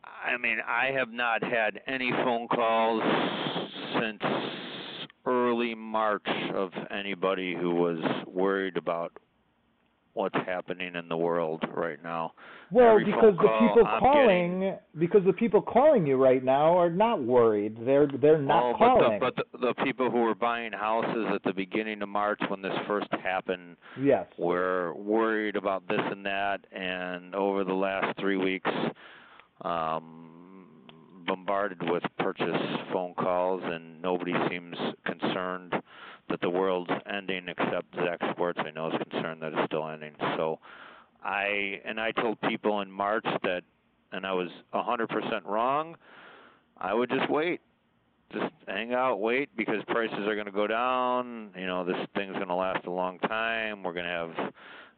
I 0.03 0.37
mean, 0.37 0.57
I 0.65 0.91
have 0.97 1.09
not 1.09 1.43
had 1.43 1.81
any 1.85 2.11
phone 2.23 2.47
calls 2.47 3.03
since 3.99 4.21
early 5.53 5.75
March 5.75 6.27
of 6.53 6.71
anybody 6.91 7.55
who 7.55 7.75
was 7.75 7.99
worried 8.27 8.77
about 8.77 9.11
what's 10.13 10.35
happening 10.45 10.95
in 10.95 11.07
the 11.09 11.17
world 11.17 11.63
right 11.75 12.01
now. 12.03 12.33
Well, 12.71 12.91
Every 12.91 13.05
because 13.05 13.35
the 13.37 13.47
call 13.47 13.67
people 13.67 13.87
I'm 13.87 13.99
calling 13.99 14.59
getting, 14.59 14.79
because 14.99 15.21
the 15.25 15.33
people 15.33 15.61
calling 15.61 16.05
you 16.05 16.17
right 16.17 16.43
now 16.43 16.77
are 16.77 16.89
not 16.89 17.23
worried. 17.23 17.77
They're 17.83 18.07
they're 18.21 18.41
not 18.41 18.75
oh, 18.75 18.77
calling. 18.77 19.19
but 19.19 19.35
the, 19.35 19.43
but 19.51 19.59
the, 19.59 19.67
the 19.67 19.83
people 19.83 20.11
who 20.11 20.21
were 20.21 20.35
buying 20.35 20.71
houses 20.71 21.27
at 21.33 21.43
the 21.43 21.53
beginning 21.53 22.01
of 22.01 22.09
March 22.09 22.39
when 22.47 22.61
this 22.61 22.73
first 22.87 23.07
happened 23.23 23.75
yes. 23.99 24.25
were 24.37 24.93
worried 24.95 25.55
about 25.55 25.87
this 25.87 26.01
and 26.01 26.25
that, 26.25 26.59
and 26.71 27.33
over 27.33 27.63
the 27.63 27.73
last 27.73 28.19
three 28.19 28.37
weeks, 28.37 28.69
um, 29.61 30.42
bombarded 31.25 31.89
with 31.89 32.03
purchase 32.19 32.61
phone 32.91 33.13
calls, 33.15 33.61
and 33.65 34.01
nobody 34.01 34.33
seems 34.49 34.75
concerned 35.05 35.73
that 36.29 36.41
the 36.41 36.49
world's 36.49 36.91
ending 37.11 37.47
except 37.47 37.93
Zach 37.95 38.19
Sports. 38.31 38.59
I 38.65 38.71
know 38.71 38.87
is 38.87 38.93
concerned 39.09 39.41
that 39.41 39.53
it's 39.53 39.65
still 39.65 39.87
ending. 39.87 40.13
So 40.37 40.59
I 41.23 41.81
and 41.85 41.99
I 41.99 42.11
told 42.11 42.39
people 42.41 42.81
in 42.81 42.91
March 42.91 43.25
that, 43.43 43.63
and 44.11 44.25
I 44.25 44.33
was 44.33 44.49
hundred 44.71 45.09
percent 45.09 45.45
wrong. 45.45 45.95
I 46.77 46.93
would 46.93 47.09
just 47.09 47.29
wait, 47.29 47.61
just 48.31 48.51
hang 48.67 48.93
out, 48.93 49.19
wait 49.19 49.49
because 49.55 49.77
prices 49.87 50.19
are 50.19 50.35
going 50.35 50.47
to 50.47 50.51
go 50.51 50.67
down. 50.67 51.51
You 51.57 51.67
know, 51.67 51.85
this 51.85 51.97
thing's 52.15 52.33
going 52.33 52.47
to 52.47 52.55
last 52.55 52.85
a 52.85 52.91
long 52.91 53.19
time. 53.19 53.83
We're 53.83 53.93
going 53.93 54.05
to 54.05 54.11
have 54.11 54.53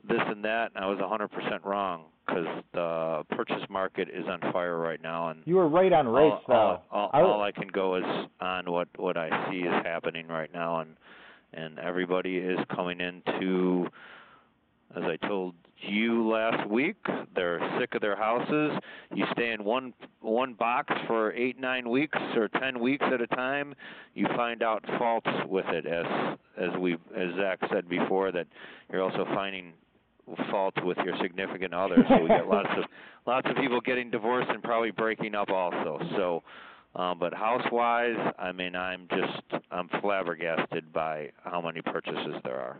this 0.07 0.21
and 0.27 0.43
that. 0.45 0.71
And 0.75 0.83
I 0.83 0.87
was 0.87 0.99
hundred 0.99 1.29
percent 1.29 1.63
wrong 1.65 2.05
because 2.25 2.45
the 2.73 3.23
purchase 3.35 3.63
market 3.69 4.09
is 4.09 4.25
on 4.27 4.39
fire 4.51 4.77
right 4.77 5.01
now, 5.01 5.29
and 5.29 5.41
You 5.45 5.55
were 5.55 5.67
right 5.69 5.93
on 5.93 6.07
rates 6.07 6.35
all, 6.35 6.43
though. 6.47 6.53
all, 6.55 6.81
all, 6.91 7.09
I- 7.13 7.21
all 7.21 7.41
I 7.43 7.51
can 7.51 7.67
go 7.67 7.95
is 7.95 8.03
on 8.41 8.71
what 8.71 8.87
what 8.97 9.17
I 9.17 9.49
see 9.51 9.59
is 9.59 9.73
happening 9.85 10.27
right 10.27 10.51
now, 10.53 10.79
and 10.79 10.95
and 11.53 11.79
everybody 11.79 12.37
is 12.37 12.59
coming 12.75 12.99
into 12.99 13.87
as 14.95 15.03
I 15.03 15.17
told 15.27 15.55
you 15.77 16.29
last 16.29 16.67
week, 16.69 16.95
they're 17.35 17.59
sick 17.79 17.95
of 17.95 18.01
their 18.01 18.15
houses. 18.15 18.71
You 19.13 19.25
stay 19.33 19.51
in 19.51 19.63
one 19.63 19.93
one 20.21 20.53
box 20.53 20.93
for 21.05 21.33
eight, 21.33 21.59
nine 21.59 21.89
weeks 21.89 22.17
or 22.35 22.47
ten 22.47 22.79
weeks 22.79 23.05
at 23.13 23.21
a 23.21 23.27
time. 23.27 23.75
You 24.13 24.25
find 24.35 24.63
out 24.63 24.83
faults 24.97 25.27
with 25.47 25.65
it, 25.67 25.85
as 25.85 26.37
as 26.57 26.69
we 26.79 26.93
as 27.15 27.35
Zach 27.37 27.59
said 27.71 27.89
before, 27.89 28.31
that 28.31 28.47
you're 28.91 29.01
also 29.03 29.25
finding 29.33 29.73
faults 30.49 30.77
with 30.83 30.97
your 31.05 31.15
significant 31.21 31.73
other. 31.73 31.97
So 32.09 32.21
we 32.21 32.27
get 32.27 32.47
lots 32.49 32.69
of 32.77 32.83
lots 33.25 33.47
of 33.49 33.55
people 33.57 33.81
getting 33.81 34.09
divorced 34.09 34.49
and 34.49 34.61
probably 34.63 34.91
breaking 34.91 35.35
up 35.35 35.49
also. 35.49 35.99
So. 36.15 36.43
Um, 36.95 37.19
but 37.19 37.33
house-wise, 37.33 38.15
I 38.39 38.53
mean, 38.53 38.73
I'm 38.73 39.09
just 39.09 39.61
I'm 39.69 39.89
flabbergasted 39.99 40.93
by 40.93 41.29
how 41.43 41.59
many 41.59 41.81
purchases 41.81 42.35
there 42.45 42.55
are. 42.55 42.79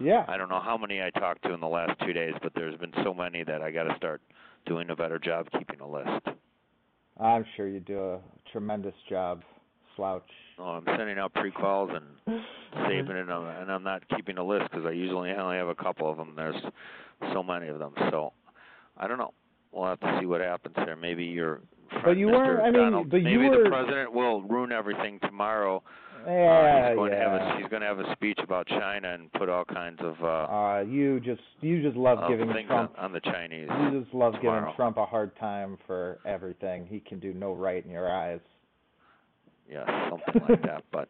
Yeah. 0.00 0.24
I 0.26 0.36
don't 0.36 0.48
know 0.48 0.60
how 0.60 0.76
many 0.76 1.00
I 1.00 1.10
talked 1.10 1.44
to 1.44 1.54
in 1.54 1.60
the 1.60 1.68
last 1.68 1.92
two 2.04 2.12
days, 2.12 2.34
but 2.42 2.52
there's 2.54 2.76
been 2.78 2.92
so 3.04 3.14
many 3.14 3.44
that 3.44 3.62
I 3.62 3.70
got 3.70 3.84
to 3.84 3.96
start 3.96 4.20
doing 4.66 4.90
a 4.90 4.96
better 4.96 5.18
job 5.18 5.46
keeping 5.56 5.80
a 5.80 5.88
list. 5.88 6.26
I'm 7.20 7.44
sure 7.56 7.68
you 7.68 7.80
do 7.80 8.00
a 8.00 8.20
tremendous 8.50 8.94
job, 9.08 9.42
slouch. 9.96 10.22
Oh, 10.58 10.64
I'm 10.64 10.84
sending 10.96 11.18
out 11.18 11.32
pre-quals 11.34 11.96
and 11.96 12.40
saving 12.86 13.16
it, 13.16 13.30
um, 13.30 13.46
and 13.46 13.70
I'm 13.70 13.82
not 13.82 14.02
keeping 14.14 14.38
a 14.38 14.44
list 14.44 14.64
because 14.70 14.86
I 14.86 14.90
usually 14.92 15.30
only 15.30 15.56
have 15.56 15.68
a 15.68 15.74
couple 15.74 16.10
of 16.10 16.16
them. 16.16 16.34
There's 16.36 16.54
so 17.32 17.42
many 17.42 17.68
of 17.68 17.78
them, 17.78 17.92
so 18.10 18.32
I 18.96 19.06
don't 19.08 19.18
know. 19.18 19.32
We'll 19.72 19.86
have 19.88 20.00
to 20.00 20.18
see 20.20 20.26
what 20.26 20.40
happens 20.40 20.74
there. 20.76 20.96
Maybe 20.96 21.24
your 21.24 21.60
friend, 21.88 22.04
But 22.04 22.16
you 22.18 22.26
Mr. 22.28 22.32
weren't- 22.32 22.60
I 22.60 22.70
mean, 22.70 22.72
Donald, 22.82 23.10
but 23.10 23.16
you 23.18 23.38
maybe 23.40 23.48
were- 23.56 23.64
the 23.64 23.70
president 23.70 24.12
will 24.12 24.42
ruin 24.42 24.72
everything 24.72 25.18
tomorrow. 25.20 25.82
uh, 26.26 26.30
Yeah, 26.30 26.88
he's 26.90 26.96
going 26.96 27.10
to 27.10 27.16
have 27.16 27.32
yeah. 27.32 27.54
a 27.54 27.58
he's 27.58 27.66
going 27.68 27.80
to 27.80 27.86
have 27.88 27.98
a 27.98 28.12
speech 28.12 28.38
about 28.40 28.66
China 28.68 29.08
and 29.14 29.32
put 29.32 29.48
all 29.48 29.64
kinds 29.64 30.00
of 30.02 30.22
uh, 30.22 30.26
Uh, 30.26 30.84
you 30.86 31.18
just 31.20 31.42
you 31.62 31.82
just 31.82 31.96
love 31.96 32.28
giving 32.28 32.52
things 32.52 32.68
Trump 32.68 32.92
on, 32.98 33.06
on 33.06 33.12
the 33.12 33.20
Chinese. 33.20 33.68
you 33.80 34.00
just 34.02 34.14
love 34.14 34.34
tomorrow. 34.34 34.60
giving 34.60 34.74
Trump 34.76 34.98
a 34.98 35.06
hard 35.06 35.34
time 35.36 35.78
for 35.86 36.18
everything. 36.24 36.86
He 36.86 37.00
can 37.00 37.18
do 37.18 37.32
no 37.32 37.54
right 37.54 37.84
in 37.84 37.90
your 37.90 38.08
eyes. 38.12 38.40
Yeah, 39.72 40.10
something 40.10 40.42
like 40.48 40.62
that. 40.62 40.84
But 40.92 41.08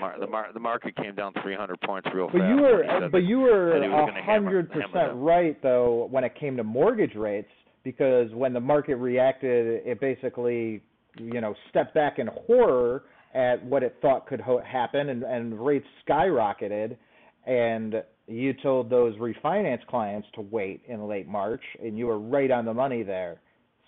mar- 0.00 0.18
the 0.18 0.26
mar- 0.26 0.52
the 0.52 0.60
market 0.60 0.96
came 0.96 1.14
down 1.14 1.32
300 1.42 1.80
points 1.82 2.08
real 2.14 2.26
But 2.26 2.38
fast. 2.38 2.48
you 2.48 2.62
were 2.62 2.84
said 3.00 3.12
but 3.12 3.18
you 3.18 3.38
were 3.40 3.80
he 3.82 3.88
was 3.88 4.10
a 4.10 4.12
100 4.12 4.70
percent 4.70 5.12
right 5.14 5.60
though 5.62 6.08
when 6.10 6.24
it 6.24 6.34
came 6.38 6.56
to 6.56 6.64
mortgage 6.64 7.14
rates 7.14 7.50
because 7.84 8.32
when 8.34 8.52
the 8.52 8.60
market 8.60 8.96
reacted, 8.96 9.82
it 9.86 10.00
basically 10.00 10.82
you 11.16 11.40
know 11.40 11.54
stepped 11.70 11.94
back 11.94 12.18
in 12.18 12.28
horror 12.46 13.04
at 13.34 13.64
what 13.64 13.82
it 13.82 13.96
thought 14.02 14.26
could 14.26 14.40
ho- 14.40 14.62
happen 14.66 15.10
and, 15.10 15.22
and 15.22 15.64
rates 15.64 15.86
skyrocketed 16.08 16.96
and 17.46 18.02
you 18.26 18.52
told 18.54 18.90
those 18.90 19.14
refinance 19.16 19.84
clients 19.86 20.26
to 20.34 20.40
wait 20.50 20.82
in 20.88 21.06
late 21.08 21.28
March 21.28 21.62
and 21.82 21.96
you 21.96 22.06
were 22.06 22.18
right 22.18 22.50
on 22.50 22.64
the 22.64 22.74
money 22.74 23.02
there. 23.02 23.40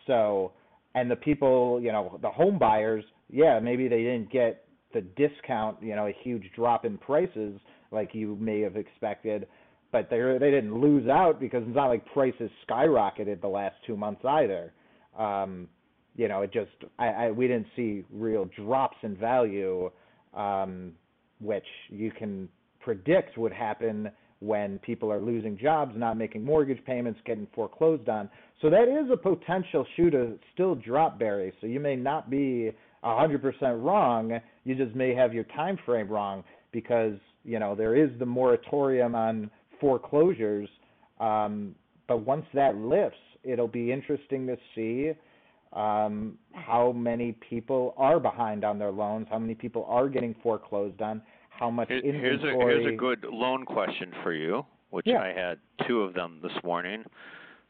So 0.07 0.53
and 0.95 1.11
the 1.11 1.17
people, 1.17 1.81
you 1.83 1.93
know, 1.93 2.19
the 2.23 2.31
home 2.31 2.59
buyers, 2.59 3.05
yeah, 3.33 3.59
maybe 3.61 3.89
they 3.89 4.03
didn't 4.03 4.31
get 4.31 4.65
the 4.93 5.01
discount, 5.01 5.77
you 5.83 5.95
know, 5.95 6.07
a 6.07 6.17
huge 6.23 6.51
drop 6.55 6.85
in 6.85 6.99
prices 6.99 7.61
like 7.91 8.15
you 8.15 8.37
may 8.41 8.61
have 8.61 8.77
expected, 8.77 9.47
but 9.93 10.09
they 10.11 10.19
they 10.39 10.51
didn't 10.51 10.81
lose 10.81 11.09
out 11.09 11.41
because 11.41 11.63
it's 11.67 11.77
not 11.77 11.89
like 11.89 12.05
prices 12.13 12.51
skyrocketed 12.69 13.41
the 13.41 13.49
last 13.49 13.77
two 13.87 13.97
months 13.97 14.23
either. 14.25 14.73
Um, 15.19 15.69
you 16.17 16.29
know, 16.29 16.43
it 16.43 16.53
just 16.53 16.71
I, 16.99 17.07
I 17.09 17.31
we 17.31 17.47
didn't 17.47 17.67
see 17.77 18.05
real 18.13 18.49
drops 18.57 18.97
in 19.03 19.17
value, 19.17 19.91
um, 20.35 20.93
which 21.41 21.67
you 21.89 22.11
can 22.11 22.49
predict 22.81 23.39
would 23.39 23.53
happen 23.53 24.11
when 24.41 24.79
people 24.79 25.13
are 25.13 25.21
losing 25.21 25.59
jobs, 25.59 25.93
not 25.97 26.17
making 26.17 26.43
mortgage 26.43 26.83
payments, 26.87 27.21
getting 27.27 27.47
foreclosed 27.55 28.09
on. 28.09 28.29
So 28.63 28.71
that 28.71 28.89
is 28.89 29.11
a 29.13 29.17
potential 29.17 29.87
shoe 29.97 30.11
to 30.11 30.39
still 30.55 30.75
drop, 30.75 31.19
Barry. 31.19 31.53
So 31.61 31.67
you 31.67 31.79
may 31.79 31.95
not 31.95 32.31
be 32.31 32.73
a 33.03 33.17
hundred 33.17 33.43
percent 33.43 33.79
wrong. 33.79 34.39
You 34.65 34.75
just 34.75 34.95
may 34.95 35.15
have 35.15 35.33
your 35.33 35.45
time 35.45 35.79
frame 35.85 36.09
wrong 36.09 36.45
because 36.73 37.15
you 37.45 37.59
know 37.59 37.75
there 37.75 37.97
is 37.97 38.11
the 38.19 38.27
moratorium 38.27 39.15
on 39.15 39.51
foreclosures. 39.81 40.69
Um, 41.19 41.75
but 42.09 42.19
once 42.27 42.45
that 42.55 42.77
lifts, 42.77 43.19
it'll 43.45 43.69
be 43.69 43.93
interesting 43.93 44.47
to 44.47 44.57
see 44.75 45.13
um, 45.73 46.37
how 46.53 46.93
many 46.93 47.33
people 47.49 47.95
are 47.97 48.19
behind 48.19 48.65
on 48.65 48.79
their 48.79 48.91
loans, 48.91 49.27
how 49.31 49.39
many 49.39 49.55
people 49.55 49.87
are 49.89 50.09
getting 50.09 50.35
foreclosed 50.43 51.01
on, 51.01 51.23
how 51.51 51.71
much 51.71 51.89
Here- 51.89 52.01
Here's 52.03 52.43
a 52.43 52.47
here's 52.47 52.87
a 52.87 52.97
good 52.97 53.25
loan 53.31 53.65
question 53.65 54.13
for 54.23 54.33
you, 54.33 54.65
which 54.91 55.07
Yeah. 55.07 55.23
I 55.23 55.29
had 55.33 55.59
two 55.87 56.03
of 56.03 56.15
them 56.15 56.41
this 56.43 56.53
morning. 56.65 57.05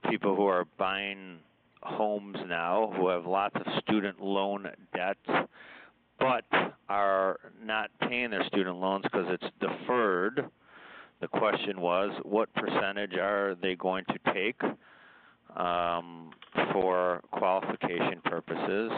People 0.09 0.35
who 0.35 0.47
are 0.47 0.65
buying 0.79 1.41
homes 1.83 2.37
now 2.49 2.93
who 2.97 3.09
have 3.09 3.27
lots 3.27 3.57
of 3.57 3.63
student 3.83 4.21
loan 4.21 4.67
debt, 4.95 5.17
but 6.19 6.45
are 6.89 7.39
not 7.63 7.91
paying 8.09 8.31
their 8.31 8.45
student 8.45 8.77
loans 8.77 9.05
because 9.05 9.27
it's 9.31 9.53
deferred. 9.61 10.45
The 11.21 11.29
question 11.29 11.81
was, 11.81 12.11
what 12.25 12.53
percentage 12.55 13.15
are 13.15 13.55
they 13.61 13.75
going 13.77 14.05
to 14.07 14.33
take 14.35 14.61
um, 15.57 16.31
for 16.73 17.21
qualification 17.33 18.21
purposes 18.25 18.91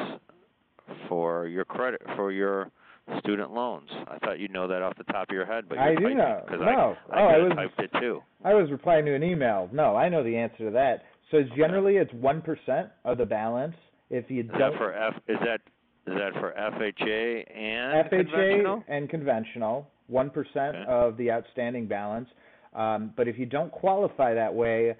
for 1.08 1.46
your 1.46 1.64
credit 1.64 2.00
for 2.16 2.30
your 2.32 2.70
student 3.18 3.52
loans. 3.52 3.88
I 4.08 4.18
thought 4.18 4.38
you'd 4.38 4.52
know 4.52 4.68
that 4.68 4.80
off 4.82 4.96
the 4.96 5.04
top 5.04 5.28
of 5.30 5.34
your 5.34 5.44
head, 5.46 5.64
but 5.68 5.78
I 5.78 5.94
do 5.94 6.14
know. 6.14 6.44
No. 6.50 6.96
I, 7.12 7.16
I 7.18 7.22
Oh, 7.22 7.26
I 7.26 7.38
was- 7.38 7.52
typed 7.54 7.80
it 7.80 7.90
too. 8.00 8.22
I 8.44 8.54
was 8.54 8.70
replying 8.70 9.04
to 9.06 9.14
an 9.14 9.22
email. 9.22 9.68
No, 9.72 9.96
I 9.96 10.08
know 10.08 10.22
the 10.22 10.36
answer 10.36 10.58
to 10.66 10.70
that. 10.72 11.04
So 11.32 11.42
generally 11.56 11.96
it's 11.96 12.12
one 12.12 12.40
percent 12.42 12.90
of 13.04 13.18
the 13.18 13.26
balance. 13.26 13.74
If 14.10 14.30
you 14.30 14.42
Is 14.42 14.48
don't 14.50 14.58
that 14.60 14.78
for 14.78 14.92
F? 14.94 15.14
Is 15.26 15.38
that 15.40 15.60
is 16.06 16.18
that 16.18 16.32
for 16.34 16.52
FHA 16.52 17.56
and 17.56 18.10
conventional? 18.10 18.76
FHA 18.78 18.84
and 18.88 19.10
conventional, 19.10 19.90
one 20.06 20.30
percent 20.30 20.76
Okay. 20.76 20.84
of 20.86 21.16
the 21.16 21.30
outstanding 21.32 21.86
balance. 21.88 22.28
Um, 22.74 23.12
but 23.16 23.26
if 23.28 23.38
you 23.38 23.46
don't 23.46 23.72
qualify 23.72 24.34
that 24.34 24.52
way, 24.54 24.94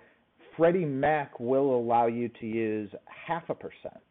Freddie 0.56 0.84
Mac 0.84 1.38
will 1.38 1.76
allow 1.78 2.06
you 2.06 2.28
to 2.40 2.46
use 2.46 2.90
half 3.06 3.48
a 3.48 3.54
percent. 3.54 4.02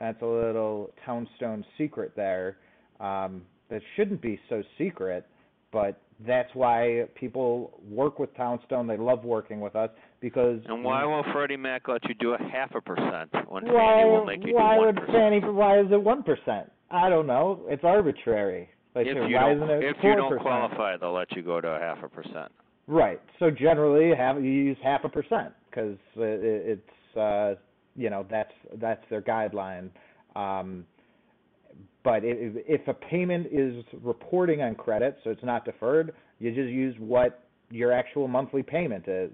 That's 0.00 0.20
a 0.22 0.26
little 0.26 0.92
Townstone 1.04 1.64
secret 1.78 2.12
there. 2.16 2.58
Um, 3.00 3.42
that 3.70 3.80
shouldn't 3.96 4.20
be 4.20 4.38
so 4.48 4.62
secret, 4.78 5.26
but 5.74 6.00
that's 6.24 6.48
why 6.54 7.02
people 7.16 7.78
work 7.90 8.20
with 8.20 8.34
Townstone. 8.36 8.86
They 8.86 8.96
love 8.96 9.24
working 9.24 9.60
with 9.60 9.74
us 9.74 9.90
because 10.20 10.60
And 10.66 10.84
why 10.84 11.04
will 11.04 11.24
Freddie 11.32 11.56
Mac 11.56 11.88
let 11.88 12.08
you 12.08 12.14
do 12.14 12.34
a 12.34 12.38
half 12.38 12.74
a 12.74 12.80
percent 12.80 13.30
when 13.48 13.66
why, 13.66 13.96
Fannie 13.98 14.10
will 14.10 14.24
make 14.24 14.46
you 14.46 14.54
why 14.54 14.76
do 14.76 14.80
one 14.80 14.94
would 14.94 15.06
Fannie? 15.08 15.40
Why 15.40 15.80
is 15.80 15.86
it 15.90 16.02
one 16.02 16.22
percent? 16.22 16.70
I 16.90 17.10
don't 17.10 17.26
know. 17.26 17.60
It's 17.66 17.82
arbitrary. 17.82 18.70
Like, 18.94 19.08
If 19.08 19.16
why 19.16 19.26
you 19.26 19.36
don't 19.36 19.56
isn't 19.56 19.70
it 19.70 19.84
if 19.84 19.96
you 20.04 20.14
don't 20.14 20.40
qualify, 20.40 20.96
they'll 20.96 21.12
let 21.12 21.32
you 21.32 21.42
go 21.42 21.60
to 21.60 21.68
a 21.68 21.80
half 21.80 22.02
a 22.04 22.08
percent. 22.08 22.52
Right. 22.86 23.20
So 23.40 23.50
generally, 23.50 24.14
have 24.16 24.36
you 24.36 24.50
use 24.50 24.76
half 24.82 25.04
a 25.04 25.08
percent 25.08 25.52
because 25.68 25.98
it, 26.16 26.78
it's 26.78 27.16
uh, 27.16 27.54
you 27.96 28.08
know 28.08 28.24
that's 28.30 28.52
that's 28.80 29.02
their 29.10 29.22
guideline. 29.22 29.90
Um, 30.36 30.86
but 32.04 32.20
if, 32.22 32.54
if 32.68 32.86
a 32.86 32.94
payment 32.94 33.48
is 33.50 33.82
reporting 34.02 34.60
on 34.60 34.74
credit, 34.74 35.16
so 35.24 35.30
it's 35.30 35.42
not 35.42 35.64
deferred, 35.64 36.12
you 36.38 36.50
just 36.50 36.68
use 36.68 36.94
what 36.98 37.44
your 37.70 37.92
actual 37.92 38.28
monthly 38.28 38.62
payment 38.62 39.08
is. 39.08 39.32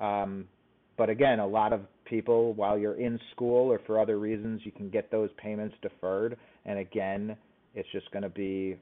Um, 0.00 0.46
but 0.96 1.10
again, 1.10 1.38
a 1.38 1.46
lot 1.46 1.72
of 1.72 1.82
people, 2.06 2.54
while 2.54 2.78
you're 2.78 2.98
in 2.98 3.20
school 3.32 3.70
or 3.70 3.80
for 3.86 4.00
other 4.00 4.18
reasons, 4.18 4.62
you 4.64 4.72
can 4.72 4.88
get 4.88 5.10
those 5.10 5.28
payments 5.36 5.76
deferred. 5.82 6.38
And 6.64 6.78
again, 6.78 7.36
it's 7.74 7.88
just 7.92 8.10
going 8.10 8.22
to 8.22 8.30
be 8.30 8.76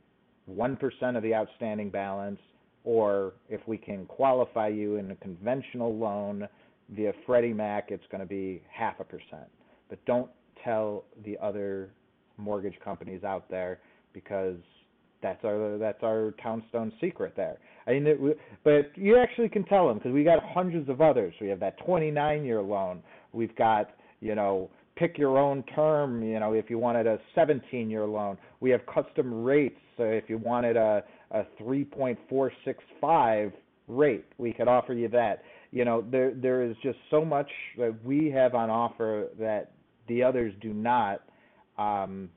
1% 0.51 0.79
of 1.17 1.23
the 1.23 1.35
outstanding 1.35 1.91
balance, 1.91 2.39
or 2.85 3.33
if 3.49 3.61
we 3.67 3.77
can 3.77 4.07
qualify 4.07 4.69
you 4.69 4.97
in 4.97 5.11
a 5.11 5.17
conventional 5.17 5.95
loan 5.97 6.49
via 6.91 7.12
Freddie 7.27 7.53
Mac, 7.53 7.91
it's 7.91 8.05
going 8.12 8.21
to 8.21 8.27
be 8.27 8.62
half 8.73 9.01
a 9.01 9.05
percent. 9.05 9.51
But 9.91 10.05
don't 10.07 10.31
tell 10.65 11.05
the 11.25 11.37
other 11.43 11.91
mortgage 12.38 12.79
companies 12.85 13.25
out 13.25 13.49
there 13.51 13.79
because 14.12 14.57
that's 15.22 15.44
our 15.44 15.79
that's 15.79 16.03
our 16.03 16.35
Townstone 16.42 16.92
secret 17.01 17.35
there. 17.37 17.59
I 17.87 17.92
mean, 17.92 18.07
it, 18.07 18.38
but 18.64 18.90
you 18.96 19.18
actually 19.18 19.49
can 19.49 19.64
tell 19.64 19.88
them 19.88 19.99
because 19.99 20.12
we 20.12 20.25
got 20.25 20.42
hundreds 20.42 20.88
of 20.88 21.01
others. 21.01 21.35
We 21.40 21.49
have 21.49 21.61
that 21.61 21.79
29-year 21.87 22.62
loan. 22.62 23.03
We've 23.33 23.55
got 23.57 23.90
you 24.20 24.35
know 24.35 24.70
pick 24.96 25.18
your 25.18 25.38
own 25.38 25.62
term. 25.75 26.22
You 26.22 26.38
know 26.40 26.53
if 26.53 26.70
you 26.70 26.79
wanted 26.79 27.07
a 27.07 27.18
17-year 27.37 28.07
loan, 28.07 28.38
we 28.61 28.70
have 28.70 28.81
custom 28.87 29.44
rates. 29.44 29.79
So 29.96 30.05
if 30.05 30.25
you 30.29 30.38
wanted 30.38 30.77
a 30.77 31.03
a 31.33 31.42
3.465 31.61 33.53
rate, 33.88 34.27
we 34.38 34.53
could 34.53 34.68
offer 34.68 34.92
you 34.92 35.09
that. 35.09 35.42
You 35.70 35.85
know 35.85 36.05
there 36.11 36.33
there 36.35 36.62
is 36.62 36.77
just 36.83 36.99
so 37.11 37.25
much 37.25 37.51
that 37.79 37.96
we 38.05 38.31
have 38.31 38.55
on 38.55 38.70
offer 38.70 39.29
that 39.38 39.72
the 40.09 40.22
others 40.22 40.53
do 40.61 40.72
not. 40.72 41.22
Um, 41.79 42.31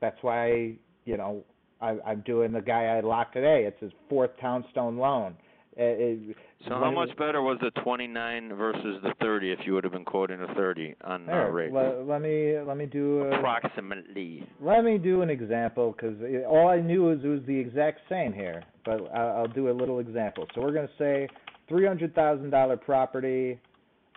that's 0.00 0.18
why 0.22 0.74
you 1.04 1.16
know 1.16 1.44
I, 1.80 1.96
I'm 2.06 2.20
doing 2.22 2.52
the 2.52 2.60
guy 2.60 2.84
I 2.86 3.00
locked 3.00 3.34
today. 3.34 3.64
It's 3.66 3.80
his 3.80 3.92
fourth 4.08 4.30
Townstone 4.40 4.98
loan, 4.98 5.34
Uh, 5.78 5.82
it, 5.82 6.36
So 6.68 6.74
how 6.74 6.90
much 6.90 7.16
better 7.16 7.40
was 7.42 7.58
the 7.62 7.70
29 7.82 8.54
versus 8.54 8.98
the 9.02 9.14
30 9.22 9.52
if 9.52 9.60
you 9.64 9.72
would 9.74 9.84
have 9.84 9.92
been 9.94 10.04
quoting 10.04 10.42
a 10.42 10.54
30 10.54 10.94
on 11.04 11.28
uh, 11.30 11.44
rate? 11.48 11.72
le- 11.72 12.02
let 12.04 12.20
me 12.20 12.58
let 12.66 12.76
me 12.76 12.86
do 12.86 13.22
a, 13.22 13.38
Approximately. 13.38 14.46
let 14.60 14.84
me 14.84 14.98
do 14.98 15.22
an 15.22 15.30
example 15.30 15.92
because 15.96 16.16
all 16.48 16.68
I 16.68 16.80
knew 16.80 17.04
was 17.04 17.18
it 17.24 17.28
was 17.28 17.40
the 17.46 17.56
exact 17.58 18.00
same 18.08 18.32
here, 18.32 18.62
but 18.84 19.00
I'll, 19.14 19.36
I'll 19.38 19.48
do 19.48 19.70
a 19.70 19.72
little 19.80 20.00
example. 20.00 20.46
So 20.54 20.60
we're 20.60 20.72
going 20.72 20.88
to 20.88 20.94
say 20.98 21.28
three 21.68 21.86
hundred 21.86 22.14
thousand 22.14 22.50
dollar 22.50 22.76
property, 22.76 23.58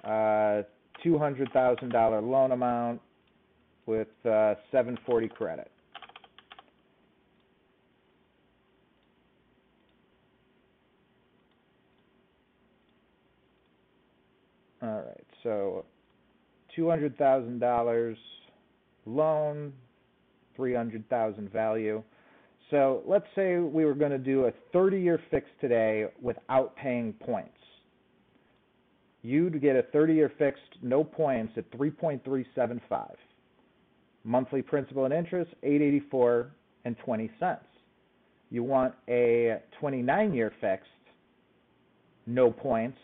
uh, 0.03 0.63
two 1.03 1.17
hundred 1.17 1.49
thousand 1.53 1.89
dollar 1.91 2.21
loan 2.21 2.51
amount 2.51 2.99
with 3.85 4.07
uh, 4.25 4.55
740 4.71 5.27
credit. 5.29 5.71
All 14.81 15.01
right, 15.07 15.25
so 15.43 15.85
$200,000 16.77 18.15
loan, 19.05 19.73
300,000 20.55 21.51
value. 21.51 22.03
So 22.69 23.01
let's 23.05 23.25
say 23.35 23.57
we 23.57 23.85
were 23.85 23.93
going 23.93 24.11
to 24.11 24.17
do 24.17 24.45
a 24.45 24.51
30-year 24.75 25.21
fix 25.31 25.47
today 25.61 26.07
without 26.21 26.75
paying 26.75 27.13
points. 27.13 27.51
You'd 29.21 29.61
get 29.61 29.75
a 29.75 29.83
30-year 29.95 30.33
fixed, 30.37 30.61
no 30.81 31.03
points 31.03 31.53
at 31.55 31.69
3.375. 31.71 33.11
Monthly 34.23 34.61
principal 34.61 35.05
and 35.05 35.13
interest, 35.13 35.51
eight 35.63 35.81
eighty-four 35.81 36.51
and 36.85 36.95
twenty 37.03 37.29
cents. 37.39 37.65
You 38.49 38.63
want 38.63 38.93
a 39.09 39.57
twenty-nine-year 39.79 40.53
fixed, 40.61 40.87
no 42.25 42.51
points, 42.51 42.97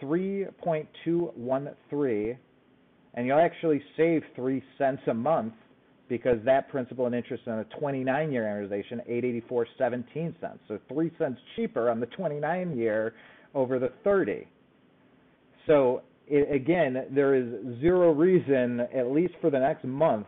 three 0.00 0.46
point 0.62 0.88
two 1.04 1.30
one 1.34 1.70
three, 1.88 2.36
and 3.14 3.26
you'll 3.26 3.38
actually 3.38 3.82
save 3.96 4.22
three 4.34 4.62
cents 4.78 5.02
a 5.06 5.14
month 5.14 5.54
because 6.10 6.38
that 6.44 6.68
principal 6.68 7.06
and 7.06 7.14
interest 7.14 7.44
on 7.46 7.60
a 7.60 7.64
29 7.78 8.32
year 8.32 8.42
amortization, 8.42 9.00
884 9.06 9.66
17 9.78 10.34
cents. 10.40 10.58
So 10.68 10.78
3 10.92 11.10
cents 11.16 11.38
cheaper 11.56 11.88
on 11.88 12.00
the 12.00 12.06
29 12.06 12.76
year 12.76 13.14
over 13.54 13.78
the 13.78 13.92
30. 14.04 14.46
So 15.66 16.02
i 16.30 16.34
again, 16.52 17.06
there 17.14 17.34
is 17.34 17.80
zero 17.80 18.12
reason, 18.12 18.80
at 18.94 19.10
least 19.10 19.34
for 19.40 19.50
the 19.50 19.58
next 19.58 19.84
month, 19.84 20.26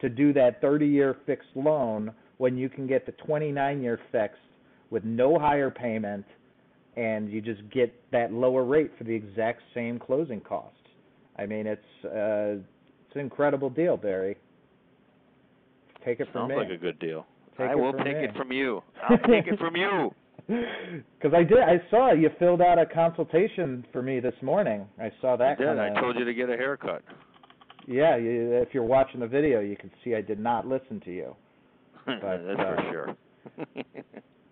to 0.00 0.08
do 0.08 0.32
that 0.32 0.60
30 0.60 0.86
year 0.86 1.16
fixed 1.26 1.48
loan 1.54 2.12
when 2.38 2.56
you 2.56 2.68
can 2.68 2.86
get 2.86 3.06
the 3.06 3.12
29 3.12 3.82
year 3.82 4.00
fixed 4.10 4.38
with 4.90 5.04
no 5.04 5.38
higher 5.38 5.70
payment 5.70 6.24
and 6.96 7.30
you 7.30 7.40
just 7.40 7.60
get 7.70 7.92
that 8.10 8.32
lower 8.32 8.64
rate 8.64 8.90
for 8.98 9.04
the 9.04 9.14
exact 9.14 9.62
same 9.74 9.98
closing 9.98 10.40
cost. 10.40 10.74
I 11.38 11.46
mean, 11.46 11.66
it's 11.66 12.04
uh, 12.04 12.60
it's 13.06 13.14
an 13.14 13.20
incredible 13.20 13.70
deal, 13.70 13.96
Barry. 13.96 14.36
Take 16.04 16.20
it 16.20 16.28
from 16.32 16.42
Sounds 16.42 16.48
me. 16.50 16.54
Sounds 16.56 16.68
like 16.70 16.78
a 16.78 16.80
good 16.80 16.98
deal. 16.98 17.26
Take 17.56 17.68
I 17.70 17.74
will 17.74 17.92
take 17.92 18.16
me. 18.16 18.24
it 18.24 18.36
from 18.36 18.52
you. 18.52 18.82
I'll 19.08 19.18
take 19.18 19.46
it 19.46 19.58
from 19.58 19.76
you. 19.76 20.14
Because 21.18 21.34
I 21.34 21.44
did, 21.44 21.58
I 21.58 21.80
saw 21.90 22.12
you 22.12 22.30
filled 22.38 22.62
out 22.62 22.78
a 22.78 22.86
consultation 22.86 23.84
for 23.92 24.02
me 24.02 24.20
this 24.20 24.34
morning. 24.42 24.86
I 24.98 25.12
saw 25.20 25.34
I 25.34 25.36
that. 25.36 25.58
did. 25.58 25.78
I 25.78 26.00
told 26.00 26.16
you 26.16 26.24
to 26.24 26.32
get 26.34 26.48
a 26.48 26.56
haircut. 26.56 27.02
Yeah, 27.90 28.16
you, 28.16 28.52
if 28.52 28.68
you're 28.72 28.84
watching 28.84 29.18
the 29.18 29.26
video, 29.26 29.58
you 29.58 29.76
can 29.76 29.90
see 30.04 30.14
I 30.14 30.20
did 30.20 30.38
not 30.38 30.64
listen 30.64 31.00
to 31.00 31.10
you. 31.10 31.34
That's 32.06 32.22
uh, 32.22 32.54
for 32.56 32.78
sure. 32.90 33.16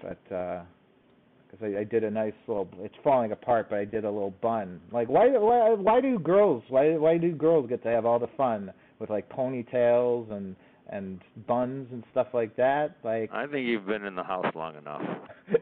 But 0.01 0.22
because 0.24 1.61
I, 1.61 1.81
I 1.81 1.85
did 1.85 2.05
a 2.05 2.11
nice 2.11 2.33
little, 2.46 2.68
it's 2.79 2.94
falling 3.03 3.33
apart, 3.33 3.68
but 3.68 3.79
I 3.79 3.85
did 3.85 4.05
a 4.05 4.11
little 4.11 4.35
bun. 4.40 4.81
Like, 4.92 5.09
why, 5.09 5.29
why, 5.31 5.70
why 5.70 6.01
do 6.01 6.20
girls, 6.20 6.62
why, 6.68 6.96
why 6.96 7.18
do 7.18 7.33
girls 7.33 7.68
get 7.68 7.83
to 7.83 7.88
have 7.88 8.07
all 8.07 8.20
the 8.20 8.29
fun 8.37 8.72
with 9.01 9.11
like 9.11 9.29
ponytails 9.29 10.31
and 10.33 10.57
and 10.90 11.20
buns 11.46 11.88
and 11.92 12.05
stuff 12.12 12.29
like 12.33 12.57
that? 12.57 12.96
Like, 13.05 13.31
I 13.33 13.46
think 13.46 13.66
you've 13.66 13.87
been 13.87 14.05
in 14.05 14.14
the 14.14 14.22
house 14.24 14.53
long 14.55 14.77
enough. 14.77 15.03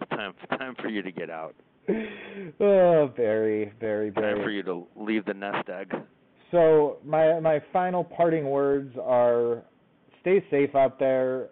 It's 0.00 0.10
time 0.10 0.34
time 0.58 0.74
for 0.82 0.88
you 0.88 1.02
to 1.02 1.12
get 1.12 1.30
out. 1.30 1.54
oh, 2.60 3.12
very, 3.16 3.72
very, 3.78 4.10
very. 4.10 4.34
Time 4.34 4.42
for 4.42 4.50
you 4.50 4.62
to 4.64 4.86
leave 4.96 5.24
the 5.24 5.34
nest 5.34 5.68
egg. 5.68 5.94
So 6.54 6.98
my 7.04 7.40
my 7.40 7.60
final 7.72 8.04
parting 8.04 8.48
words 8.48 8.96
are: 9.02 9.64
stay 10.20 10.42
safe 10.52 10.72
out 10.76 11.00
there. 11.00 11.48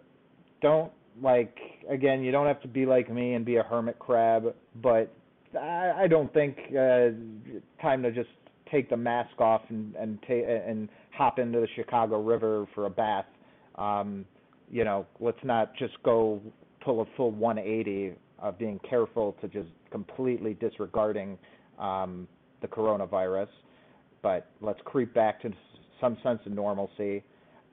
Don't 0.61 0.93
like 1.21 1.57
again. 1.89 2.23
You 2.23 2.31
don't 2.31 2.47
have 2.47 2.61
to 2.61 2.69
be 2.69 2.85
like 2.85 3.11
me 3.11 3.33
and 3.33 3.43
be 3.43 3.57
a 3.57 3.63
hermit 3.63 3.99
crab, 3.99 4.55
but 4.81 5.13
I, 5.59 6.03
I 6.03 6.07
don't 6.07 6.33
think 6.33 6.57
uh, 6.69 7.09
time 7.81 8.01
to 8.01 8.13
just 8.13 8.29
take 8.71 8.89
the 8.89 8.95
mask 8.95 9.41
off 9.41 9.63
and 9.67 9.93
and 9.95 10.21
ta- 10.25 10.69
and 10.69 10.87
hop 11.11 11.37
into 11.37 11.59
the 11.59 11.67
Chicago 11.75 12.21
River 12.21 12.65
for 12.73 12.85
a 12.85 12.89
bath. 12.89 13.25
Um, 13.75 14.23
you 14.71 14.85
know, 14.85 15.05
let's 15.19 15.43
not 15.43 15.75
just 15.75 16.01
go 16.03 16.41
pull 16.79 17.01
a 17.01 17.05
full 17.17 17.31
180 17.31 18.13
of 18.39 18.57
being 18.57 18.79
careful 18.89 19.35
to 19.41 19.49
just 19.49 19.67
completely 19.91 20.53
disregarding 20.53 21.37
um, 21.77 22.25
the 22.61 22.67
coronavirus, 22.67 23.49
but 24.23 24.47
let's 24.61 24.79
creep 24.85 25.13
back 25.13 25.41
to 25.43 25.51
some 26.01 26.17
sense 26.23 26.39
of 26.45 26.53
normalcy. 26.53 27.23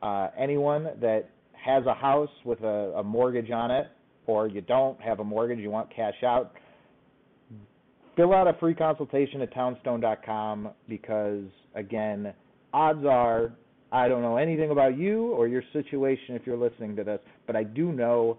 Uh, 0.02 0.28
anyone 0.38 0.88
that 1.00 1.30
has 1.52 1.86
a 1.86 1.94
house 1.94 2.28
with 2.44 2.60
a, 2.62 2.92
a 2.96 3.02
mortgage 3.02 3.50
on 3.50 3.70
it, 3.70 3.86
or 4.26 4.48
you 4.48 4.60
don't 4.60 5.00
have 5.00 5.20
a 5.20 5.24
mortgage, 5.24 5.58
you 5.58 5.70
want 5.70 5.94
cash 5.94 6.22
out, 6.24 6.52
fill 8.16 8.34
out 8.34 8.46
a 8.46 8.52
free 8.60 8.74
consultation 8.74 9.40
at 9.40 9.54
townstone.com 9.54 10.68
because, 10.88 11.44
again, 11.74 12.34
odds 12.72 13.04
are 13.06 13.52
I 13.92 14.08
don't 14.08 14.22
know 14.22 14.36
anything 14.36 14.70
about 14.70 14.96
you 14.96 15.32
or 15.32 15.48
your 15.48 15.62
situation 15.72 16.36
if 16.36 16.42
you're 16.46 16.56
listening 16.56 16.94
to 16.96 17.04
this, 17.04 17.20
but 17.46 17.56
I 17.56 17.64
do 17.64 17.92
know 17.92 18.38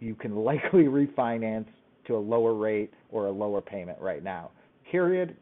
you 0.00 0.14
can 0.14 0.36
likely 0.44 0.84
refinance 0.84 1.66
to 2.06 2.16
a 2.16 2.18
lower 2.18 2.54
rate 2.54 2.92
or 3.10 3.26
a 3.26 3.32
lower 3.32 3.62
payment 3.62 3.98
right 4.00 4.22
now. 4.22 4.50
Period. 4.90 5.36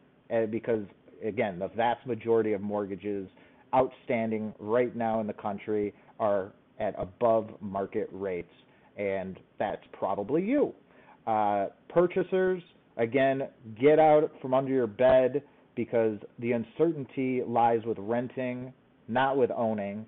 Because 0.49 0.85
again, 1.25 1.59
the 1.59 1.69
vast 1.69 2.05
majority 2.05 2.53
of 2.53 2.61
mortgages 2.61 3.27
outstanding 3.73 4.53
right 4.59 4.95
now 4.95 5.19
in 5.19 5.27
the 5.27 5.33
country 5.33 5.93
are 6.19 6.51
at 6.79 6.93
above 6.97 7.49
market 7.61 8.09
rates, 8.11 8.51
and 8.97 9.39
that's 9.59 9.83
probably 9.91 10.43
you. 10.43 10.73
Uh, 11.25 11.67
purchasers, 11.89 12.61
again, 12.97 13.47
get 13.79 13.99
out 13.99 14.31
from 14.41 14.53
under 14.53 14.71
your 14.71 14.87
bed 14.87 15.41
because 15.75 16.17
the 16.39 16.51
uncertainty 16.51 17.41
lies 17.47 17.81
with 17.85 17.97
renting, 17.99 18.73
not 19.07 19.37
with 19.37 19.49
owning. 19.51 20.05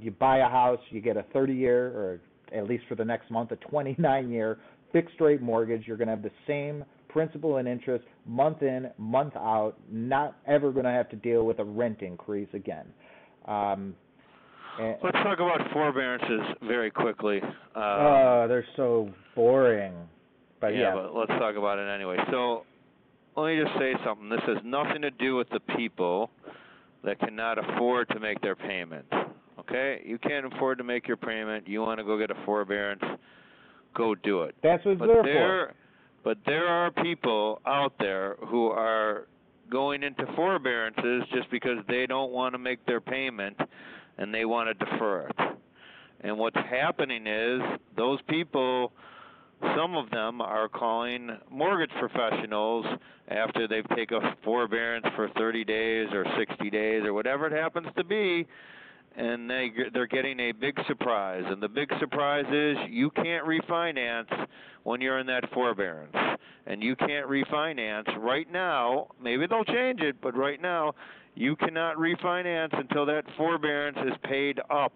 You 0.00 0.10
buy 0.10 0.38
a 0.38 0.48
house, 0.48 0.80
you 0.90 1.00
get 1.00 1.16
a 1.16 1.24
30 1.32 1.54
year, 1.54 1.86
or 1.88 2.20
at 2.56 2.68
least 2.68 2.84
for 2.88 2.94
the 2.94 3.04
next 3.04 3.30
month, 3.30 3.50
a 3.50 3.56
29 3.56 4.30
year 4.30 4.58
fixed 4.92 5.20
rate 5.20 5.42
mortgage. 5.42 5.84
You're 5.86 5.96
going 5.96 6.08
to 6.08 6.14
have 6.14 6.22
the 6.22 6.30
same 6.46 6.84
principal 7.16 7.56
and 7.56 7.66
interest 7.66 8.04
month 8.26 8.60
in, 8.60 8.90
month 8.98 9.34
out, 9.36 9.72
not 9.90 10.36
ever 10.46 10.70
going 10.70 10.84
to 10.84 10.90
have 10.90 11.08
to 11.08 11.16
deal 11.16 11.46
with 11.46 11.58
a 11.60 11.64
rent 11.64 12.02
increase 12.02 12.48
again. 12.52 12.84
Um, 13.46 13.94
and, 14.78 14.96
Let's 15.02 15.16
talk 15.24 15.38
about 15.38 15.60
forbearances 15.72 16.42
very 16.64 16.90
quickly. 16.90 17.40
Uh, 17.74 17.78
oh, 17.78 18.46
they're 18.46 18.66
so 18.76 19.08
boring. 19.34 19.94
But 20.60 20.76
yeah, 20.76 20.94
but 20.94 21.14
let's 21.14 21.30
talk 21.40 21.56
about 21.56 21.78
it 21.78 21.88
anyway. 21.88 22.18
So, 22.30 22.64
let 23.34 23.46
me 23.46 23.62
just 23.62 23.78
say 23.78 23.94
something. 24.04 24.28
This 24.28 24.40
has 24.46 24.58
nothing 24.62 25.00
to 25.00 25.10
do 25.10 25.36
with 25.36 25.48
the 25.48 25.60
people 25.74 26.28
that 27.02 27.18
cannot 27.18 27.56
afford 27.58 28.10
to 28.10 28.20
make 28.20 28.42
their 28.42 28.56
payment. 28.56 29.06
Okay? 29.58 30.02
You 30.04 30.18
can't 30.18 30.52
afford 30.52 30.76
to 30.78 30.84
make 30.84 31.08
your 31.08 31.16
payment. 31.16 31.66
You 31.66 31.80
want 31.80 31.98
to 31.98 32.04
go 32.04 32.18
get 32.18 32.30
a 32.30 32.44
forbearance, 32.44 33.02
go 33.96 34.14
do 34.14 34.42
it. 34.42 34.54
that's 34.62 34.84
what 34.84 34.98
But 34.98 35.06
there 35.06 35.22
there, 35.22 35.74
but 36.26 36.38
there 36.44 36.66
are 36.66 36.90
people 36.90 37.62
out 37.66 37.92
there 38.00 38.34
who 38.48 38.66
are 38.66 39.28
going 39.70 40.02
into 40.02 40.26
forbearances 40.34 41.22
just 41.32 41.48
because 41.52 41.78
they 41.86 42.04
don't 42.04 42.32
want 42.32 42.52
to 42.52 42.58
make 42.58 42.84
their 42.84 43.00
payment 43.00 43.56
and 44.18 44.34
they 44.34 44.44
want 44.44 44.68
to 44.68 44.84
defer 44.84 45.28
it. 45.28 45.36
And 46.22 46.36
what's 46.36 46.56
happening 46.56 47.28
is 47.28 47.60
those 47.96 48.18
people, 48.28 48.90
some 49.76 49.94
of 49.94 50.10
them 50.10 50.40
are 50.40 50.68
calling 50.68 51.30
mortgage 51.48 51.92
professionals 52.00 52.84
after 53.28 53.68
they've 53.68 53.88
taken 53.94 54.16
a 54.16 54.36
forbearance 54.42 55.06
for 55.14 55.28
30 55.38 55.62
days 55.62 56.08
or 56.12 56.26
60 56.36 56.70
days 56.70 57.04
or 57.04 57.12
whatever 57.12 57.46
it 57.46 57.52
happens 57.52 57.86
to 57.96 58.02
be, 58.02 58.48
and 59.16 59.48
they 59.48 59.70
they're 59.92 60.06
getting 60.06 60.38
a 60.40 60.52
big 60.52 60.78
surprise. 60.86 61.44
And 61.46 61.62
the 61.62 61.68
big 61.68 61.90
surprise 61.98 62.44
is 62.52 62.76
you 62.90 63.10
can't 63.10 63.46
refinance 63.46 64.46
when 64.82 65.00
you're 65.00 65.18
in 65.18 65.26
that 65.26 65.50
forbearance. 65.52 66.14
And 66.66 66.82
you 66.82 66.96
can't 66.96 67.28
refinance 67.28 68.14
right 68.18 68.50
now. 68.50 69.08
Maybe 69.22 69.46
they'll 69.46 69.64
change 69.64 70.00
it, 70.00 70.16
but 70.20 70.36
right 70.36 70.60
now 70.60 70.94
you 71.34 71.56
cannot 71.56 71.96
refinance 71.96 72.78
until 72.78 73.06
that 73.06 73.24
forbearance 73.36 73.98
is 74.06 74.14
paid 74.24 74.60
up, 74.70 74.92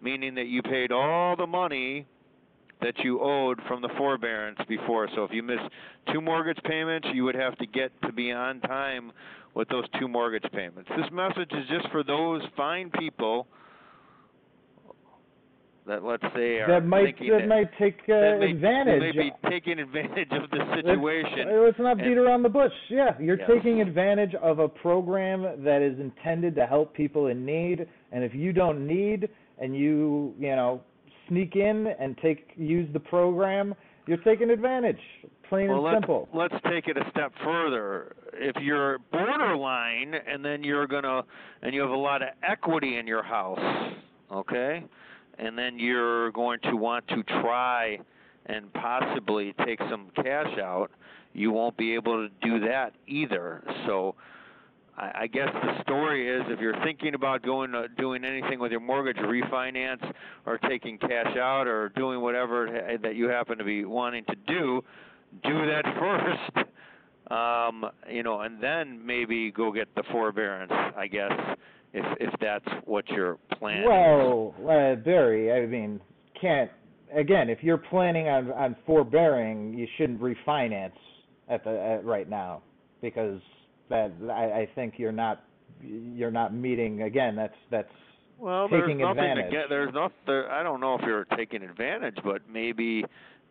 meaning 0.00 0.34
that 0.34 0.46
you 0.46 0.62
paid 0.62 0.90
all 0.90 1.36
the 1.36 1.46
money 1.46 2.06
that 2.80 2.98
you 2.98 3.20
owed 3.20 3.60
from 3.68 3.80
the 3.80 3.88
forbearance 3.96 4.58
before. 4.68 5.08
So 5.14 5.22
if 5.24 5.30
you 5.32 5.42
miss 5.42 5.60
two 6.12 6.20
mortgage 6.20 6.58
payments, 6.64 7.06
you 7.14 7.24
would 7.24 7.36
have 7.36 7.56
to 7.58 7.66
get 7.66 7.92
to 8.02 8.12
be 8.12 8.32
on 8.32 8.60
time 8.60 9.12
with 9.54 9.68
those 9.68 9.84
two 10.00 10.08
mortgage 10.08 10.50
payments. 10.52 10.90
This 10.96 11.10
message 11.12 11.52
is 11.52 11.68
just 11.68 11.88
for 11.92 12.02
those 12.02 12.42
fine 12.56 12.90
people 12.90 13.46
that 15.86 16.04
let's 16.04 16.22
say 16.34 16.58
are 16.60 16.68
That 16.68 16.86
might, 16.86 17.04
thinking 17.16 17.30
that 17.30 17.48
might 17.48 17.70
take 17.78 17.96
uh, 18.04 18.12
that 18.20 18.36
may, 18.40 18.50
advantage. 18.52 19.00
They 19.00 19.18
may 19.18 19.30
be 19.30 19.32
taking 19.50 19.78
advantage 19.80 20.28
of 20.30 20.48
the 20.50 20.58
Let's- 20.58 20.80
situation. 20.86 21.48
uh, 21.48 21.60
Let's 21.64 21.78
not 21.78 21.96
beat 21.98 22.06
and- 22.06 22.18
around 22.18 22.42
the 22.44 22.48
bush. 22.48 22.72
Yeah, 22.88 23.18
you're 23.20 23.36
taking 23.48 23.80
advantage 23.80 24.34
of 24.36 24.58
a 24.60 24.68
program 24.68 25.42
that 25.64 25.82
is 25.82 25.98
intended 25.98 26.54
to 26.56 26.66
help 26.66 26.94
people 26.94 27.26
in 27.28 27.44
need, 27.44 27.86
and 28.12 28.22
if 28.22 28.34
you 28.34 28.52
don't 28.52 28.86
need 28.86 29.28
and 29.58 29.76
you, 29.76 30.34
you 30.38 30.54
know, 30.56 30.80
sneak 31.28 31.56
in 31.56 31.86
and 31.98 32.16
take 32.18 32.50
use 32.56 32.88
the 32.92 33.00
program, 33.00 33.74
you're 34.06 34.18
taking 34.18 34.50
advantage. 34.50 34.98
Plain 35.48 35.68
well, 35.68 35.76
and 35.76 35.84
let's, 35.84 35.96
simple. 35.96 36.28
let's 36.32 36.54
take 36.70 36.88
it 36.88 36.96
a 36.96 37.08
step 37.10 37.32
further. 37.44 38.16
If 38.32 38.56
you're 38.62 38.98
borderline 39.12 40.14
and 40.14 40.44
then 40.44 40.64
you're 40.64 40.86
gonna 40.86 41.22
and 41.62 41.74
you 41.74 41.80
have 41.82 41.90
a 41.90 41.96
lot 41.96 42.22
of 42.22 42.28
equity 42.42 42.96
in 42.96 43.06
your 43.06 43.22
house, 43.22 43.58
okay, 44.32 44.82
and 45.38 45.56
then 45.58 45.78
you're 45.78 46.30
going 46.32 46.58
to 46.64 46.76
want 46.76 47.06
to 47.08 47.22
try 47.22 47.98
and 48.46 48.72
possibly 48.72 49.54
take 49.64 49.78
some 49.90 50.10
cash 50.16 50.58
out, 50.58 50.90
you 51.32 51.50
won't 51.50 51.76
be 51.76 51.94
able 51.94 52.28
to 52.28 52.34
do 52.46 52.60
that 52.60 52.92
either. 53.06 53.62
So. 53.86 54.14
I 54.96 55.10
I 55.22 55.26
guess 55.26 55.48
the 55.52 55.82
story 55.82 56.28
is 56.28 56.42
if 56.48 56.60
you're 56.60 56.78
thinking 56.84 57.14
about 57.14 57.42
going 57.42 57.72
to 57.72 57.88
doing 57.88 58.24
anything 58.24 58.58
with 58.58 58.70
your 58.70 58.80
mortgage, 58.80 59.16
refinance, 59.16 60.04
or 60.44 60.58
taking 60.58 60.98
cash 60.98 61.34
out, 61.36 61.66
or 61.66 61.88
doing 61.90 62.20
whatever 62.20 62.98
that 63.02 63.14
you 63.14 63.28
happen 63.28 63.56
to 63.58 63.64
be 63.64 63.84
wanting 63.84 64.24
to 64.26 64.34
do, 64.46 64.84
do 65.42 65.66
that 65.66 65.84
first. 65.98 66.68
Um, 67.30 67.86
you 68.10 68.22
know, 68.22 68.40
and 68.40 68.62
then 68.62 69.04
maybe 69.04 69.50
go 69.50 69.72
get 69.72 69.88
the 69.94 70.02
forbearance. 70.10 70.72
I 70.96 71.06
guess 71.06 71.32
if 71.94 72.04
if 72.20 72.40
that's 72.40 72.66
what 72.84 73.08
your 73.08 73.38
plan. 73.62 73.84
Well, 73.86 74.54
uh, 74.62 74.96
Barry, 74.96 75.52
I 75.52 75.66
mean, 75.66 76.00
can't 76.40 76.70
again. 77.14 77.48
If 77.48 77.62
you're 77.62 77.78
planning 77.78 78.28
on 78.28 78.50
on 78.52 78.76
forbearing, 78.86 79.74
you 79.74 79.86
shouldn't 79.96 80.20
refinance 80.20 80.92
at 81.48 81.62
the 81.64 81.70
at 81.80 82.04
right 82.04 82.28
now 82.28 82.62
because 83.00 83.40
that 83.88 84.12
I, 84.30 84.62
I 84.62 84.68
think 84.74 84.94
you're 84.96 85.12
not 85.12 85.44
you're 85.82 86.30
not 86.30 86.54
meeting 86.54 87.02
again. 87.02 87.36
That's 87.36 87.54
that's 87.70 87.88
Well, 88.38 88.68
taking 88.68 88.98
there's 88.98 89.16
nothing 89.16 89.30
advantage. 89.30 89.50
to 89.50 89.56
get. 89.56 89.68
There's 89.68 89.94
not. 89.94 90.12
There, 90.26 90.50
I 90.50 90.62
don't 90.62 90.80
know 90.80 90.94
if 90.96 91.02
you're 91.06 91.26
taking 91.36 91.62
advantage, 91.62 92.16
but 92.24 92.42
maybe 92.50 93.04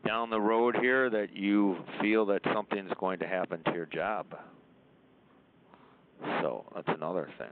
down 0.05 0.29
the 0.29 0.41
road 0.41 0.75
here 0.81 1.09
that 1.09 1.27
you 1.33 1.77
feel 2.01 2.25
that 2.25 2.41
something's 2.53 2.91
going 2.99 3.19
to 3.19 3.27
happen 3.27 3.61
to 3.65 3.71
your 3.71 3.85
job. 3.85 4.25
So 6.41 6.65
that's 6.75 6.87
another 6.87 7.29
thing. 7.37 7.47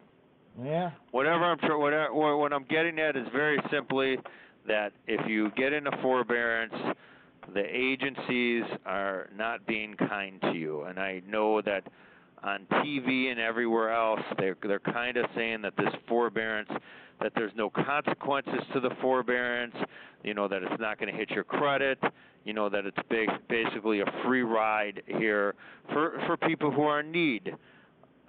Yeah. 0.63 0.91
Whatever 1.11 1.45
I'm. 1.45 1.79
Whatever 1.79 2.37
what 2.37 2.53
I'm 2.53 2.65
getting 2.69 2.99
at 2.99 3.15
is 3.15 3.27
very 3.33 3.59
simply 3.71 4.17
that 4.67 4.93
if 5.07 5.27
you 5.27 5.51
get 5.51 5.73
into 5.73 5.91
forbearance, 6.01 6.73
the 7.53 7.63
agencies 7.65 8.63
are 8.85 9.29
not 9.35 9.65
being 9.65 9.95
kind 9.95 10.41
to 10.41 10.53
you, 10.53 10.83
and 10.83 10.99
I 10.99 11.21
know 11.27 11.61
that 11.61 11.83
on 12.43 12.65
TV 12.71 13.31
and 13.31 13.39
everywhere 13.39 13.93
else, 13.93 14.21
they're 14.37 14.55
they're 14.63 14.79
kind 14.79 15.17
of 15.17 15.25
saying 15.35 15.61
that 15.63 15.75
this 15.77 15.93
forbearance, 16.07 16.69
that 17.21 17.33
there's 17.35 17.51
no 17.55 17.69
consequences 17.69 18.61
to 18.73 18.79
the 18.79 18.91
forbearance, 19.01 19.75
you 20.23 20.33
know 20.33 20.47
that 20.47 20.63
it's 20.63 20.79
not 20.79 20.99
going 20.99 21.11
to 21.11 21.17
hit 21.17 21.29
your 21.31 21.43
credit, 21.43 21.99
you 22.45 22.53
know 22.53 22.69
that 22.69 22.85
it's 22.85 22.97
big, 23.09 23.29
basically 23.49 24.01
a 24.01 24.05
free 24.25 24.43
ride 24.43 25.01
here 25.07 25.55
for 25.91 26.21
for 26.27 26.37
people 26.37 26.71
who 26.71 26.83
are 26.83 27.01
in 27.01 27.11
need. 27.11 27.53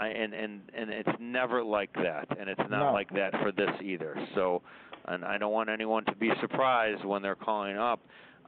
I, 0.00 0.08
and 0.08 0.32
and 0.32 0.60
and 0.74 0.90
it's 0.90 1.08
never 1.20 1.62
like 1.62 1.92
that, 1.94 2.26
and 2.38 2.48
it's 2.48 2.60
not 2.70 2.86
No. 2.86 2.92
like 2.92 3.10
that 3.10 3.32
for 3.42 3.52
this 3.52 3.70
either. 3.82 4.16
So, 4.34 4.62
and 5.06 5.24
I 5.24 5.36
don't 5.38 5.52
want 5.52 5.68
anyone 5.68 6.04
to 6.06 6.14
be 6.16 6.30
surprised 6.40 7.04
when 7.04 7.20
they're 7.22 7.34
calling 7.34 7.76
up. 7.76 8.00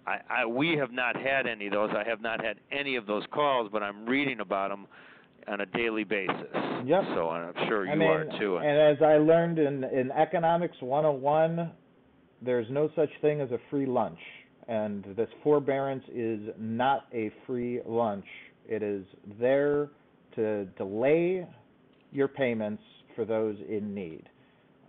I, 0.06 0.18
I 0.30 0.46
we 0.46 0.76
have 0.78 0.92
not 0.92 1.14
had 1.14 1.46
any 1.46 1.66
of 1.66 1.72
those. 1.72 1.90
I 1.94 2.08
have 2.08 2.20
not 2.22 2.42
had 2.44 2.56
any 2.70 2.96
of 2.96 3.06
those 3.06 3.24
calls, 3.32 3.68
but 3.70 3.82
I'm 3.82 4.06
reading 4.06 4.40
about 4.40 4.70
them 4.70 4.86
on 5.46 5.60
a 5.60 5.66
daily 5.66 6.04
basis. 6.04 6.36
Yep. 6.86 7.02
So 7.14 7.28
I'm 7.28 7.52
sure 7.68 7.84
you 7.84 7.92
I 7.92 7.96
mean, 7.96 8.08
are 8.08 8.24
too. 8.38 8.56
and 8.56 8.78
as 8.96 9.02
I 9.02 9.18
learned 9.18 9.58
in 9.58 9.84
in 9.84 10.10
economics 10.12 10.76
101, 10.80 11.70
there's 12.40 12.66
no 12.70 12.88
such 12.96 13.10
thing 13.20 13.40
as 13.42 13.50
a 13.50 13.58
free 13.70 13.86
lunch, 13.86 14.18
and 14.68 15.04
this 15.16 15.28
forbearance 15.42 16.04
is 16.12 16.40
not 16.58 17.06
a 17.12 17.30
free 17.46 17.80
lunch. 17.86 18.24
It 18.66 18.82
is 18.82 19.04
there 19.38 19.90
to 20.36 20.64
delay 20.76 21.46
your 22.10 22.28
payments 22.28 22.82
for 23.14 23.24
those 23.24 23.56
in 23.68 23.94
need. 23.94 24.28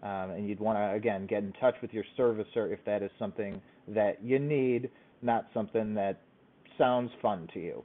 Um, 0.02 0.32
and 0.32 0.50
you'd 0.50 0.60
want 0.60 0.78
to 0.78 0.96
again 0.96 1.26
get 1.28 1.44
in 1.44 1.54
touch 1.54 1.76
with 1.82 1.94
your 1.94 2.04
servicer 2.18 2.72
if 2.74 2.84
that 2.86 3.02
is 3.02 3.12
something 3.18 3.62
that 3.88 4.24
you 4.24 4.38
need, 4.38 4.90
not 5.22 5.48
something 5.54 5.94
that 5.96 6.20
sounds 6.78 7.12
fun 7.22 7.48
to 7.54 7.60
you. 7.60 7.84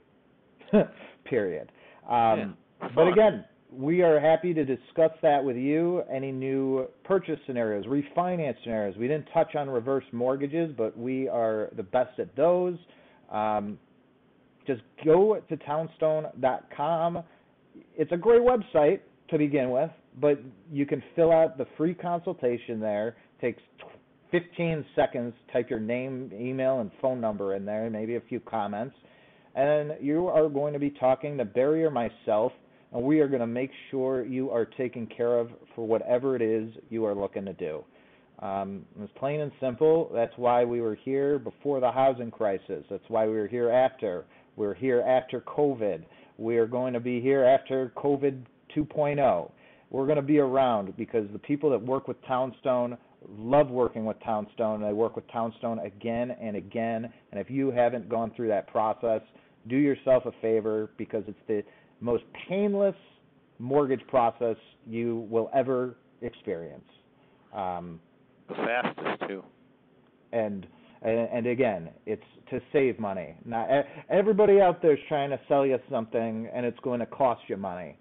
Period. 1.25 1.71
Um, 2.09 2.55
Yeah, 2.81 2.89
but 2.95 3.07
again, 3.07 3.45
we 3.71 4.01
are 4.01 4.19
happy 4.19 4.53
to 4.53 4.65
discuss 4.65 5.11
that 5.21 5.43
with 5.43 5.55
you. 5.55 6.01
Any 6.11 6.31
new 6.31 6.87
purchase 7.03 7.39
scenarios, 7.45 7.85
refinance 7.85 8.55
scenarios. 8.63 8.97
We 8.97 9.07
didn't 9.07 9.27
touch 9.33 9.55
on 9.55 9.69
reverse 9.69 10.05
mortgages, 10.11 10.71
but 10.77 10.97
we 10.97 11.27
are 11.27 11.69
the 11.75 11.83
best 11.83 12.19
at 12.19 12.35
those. 12.35 12.77
Um, 13.31 13.77
just 14.65 14.81
go 15.05 15.41
to 15.47 15.57
townstone.com. 15.57 17.23
It's 17.99 18.11
a 18.11 18.17
great 18.17 18.41
website 18.41 19.01
to 19.29 19.37
begin 19.37 19.71
with, 19.71 19.91
but 20.19 20.39
you 20.71 20.85
can 20.85 21.03
fill 21.15 21.31
out 21.31 21.57
the 21.57 21.67
free 21.77 21.93
consultation 21.93 22.79
there. 22.79 23.17
takes 23.41 23.61
15 24.31 24.85
seconds. 24.95 25.33
Type 25.51 25.69
your 25.69 25.81
name, 25.81 26.31
email, 26.33 26.79
and 26.79 26.91
phone 27.01 27.19
number 27.19 27.55
in 27.55 27.65
there, 27.65 27.89
maybe 27.89 28.15
a 28.15 28.21
few 28.21 28.39
comments, 28.39 28.95
and 29.55 29.93
you 29.99 30.27
are 30.27 30.47
going 30.47 30.71
to 30.71 30.79
be 30.79 30.91
talking 30.91 31.37
to 31.37 31.43
Barry 31.45 31.83
or 31.83 31.91
myself 31.91 32.53
and 32.91 33.03
we 33.03 33.19
are 33.19 33.27
going 33.27 33.41
to 33.41 33.47
make 33.47 33.71
sure 33.91 34.25
you 34.25 34.49
are 34.49 34.65
taken 34.65 35.05
care 35.05 35.37
of 35.37 35.49
for 35.75 35.85
whatever 35.85 36.35
it 36.35 36.41
is 36.41 36.71
you 36.89 37.05
are 37.05 37.13
looking 37.13 37.45
to 37.45 37.53
do. 37.53 37.83
Um, 38.39 38.85
it's 38.99 39.11
plain 39.17 39.41
and 39.41 39.51
simple. 39.59 40.09
That's 40.13 40.33
why 40.37 40.63
we 40.63 40.81
were 40.81 40.95
here 40.95 41.37
before 41.37 41.79
the 41.81 41.91
housing 41.91 42.31
crisis. 42.31 42.85
That's 42.89 43.03
why 43.09 43.27
we 43.27 43.33
were 43.33 43.47
here 43.47 43.69
after. 43.69 44.25
We're 44.55 44.73
here 44.73 45.01
after 45.01 45.41
COVID. 45.41 46.03
We 46.39 46.57
are 46.57 46.67
going 46.67 46.93
to 46.93 47.01
be 47.01 47.19
here 47.19 47.43
after 47.43 47.91
COVID 47.97 48.45
2.0. 48.75 49.51
We're 49.89 50.05
going 50.05 50.15
to 50.15 50.21
be 50.21 50.39
around 50.39 50.95
because 50.95 51.27
the 51.33 51.39
people 51.39 51.69
that 51.71 51.81
work 51.81 52.07
with 52.07 52.15
Townstone 52.25 52.97
love 53.37 53.69
working 53.69 54.05
with 54.05 54.15
Townstone. 54.23 54.75
And 54.75 54.85
they 54.85 54.93
work 54.93 55.17
with 55.17 55.29
Townstone 55.31 55.79
again 55.79 56.31
and 56.41 56.55
again. 56.55 57.11
And 57.31 57.41
if 57.41 57.49
you 57.49 57.71
haven't 57.71 58.07
gone 58.07 58.31
through 58.35 58.47
that 58.47 58.67
process, 58.67 59.21
do 59.67 59.75
yourself 59.75 60.25
a 60.25 60.31
favor 60.41 60.89
because 60.97 61.23
it's 61.27 61.37
the 61.47 61.61
most 61.99 62.23
painless 62.47 62.95
mortgage 63.57 64.05
process 64.07 64.55
you 64.87 65.27
will 65.29 65.49
ever 65.53 65.97
experience. 66.21 66.87
Um, 67.53 67.99
the 68.47 68.55
fastest 68.55 69.27
too. 69.27 69.43
and 70.31 70.65
and 71.01 71.29
and 71.31 71.47
again, 71.47 71.89
it's 72.05 72.23
to 72.49 72.59
save 72.73 72.99
money. 72.99 73.35
Not 73.45 73.69
e- 73.69 73.89
everybody 74.09 74.59
out 74.61 74.81
there 74.81 74.93
is 74.93 74.99
trying 75.07 75.29
to 75.29 75.39
sell 75.47 75.65
you 75.65 75.77
something, 75.89 76.49
and 76.53 76.65
it's 76.65 76.79
going 76.79 76.99
to 76.99 77.05
cost 77.05 77.41
you 77.47 77.57
money. 77.57 77.97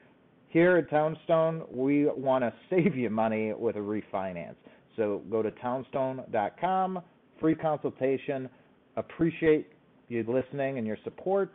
Here 0.48 0.76
at 0.78 0.88
Townstone, 0.90 1.64
we 1.70 2.06
want 2.06 2.42
to 2.42 2.52
save 2.70 2.96
you 2.96 3.10
money 3.10 3.52
with 3.52 3.76
a 3.76 3.80
refinance. 3.80 4.56
So 4.96 5.22
go 5.30 5.42
to 5.42 5.50
townstone.com, 5.52 7.00
free 7.40 7.54
consultation. 7.54 8.48
Appreciate 8.96 9.68
you 10.08 10.24
listening 10.26 10.78
and 10.78 10.86
your 10.86 10.98
support. 11.04 11.52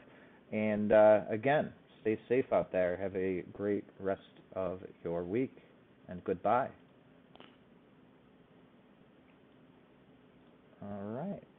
And 0.52 0.92
uh, 0.92 1.22
again, 1.30 1.74
stay 2.02 2.18
safe 2.30 2.46
out 2.54 2.72
there. 2.72 2.96
Have 2.98 3.16
a 3.16 3.44
great 3.52 3.84
rest 4.00 4.22
of 4.56 4.80
your 5.04 5.24
week, 5.24 5.58
and 6.08 6.24
goodbye. 6.24 6.70
All 10.84 11.00
right. 11.02 11.53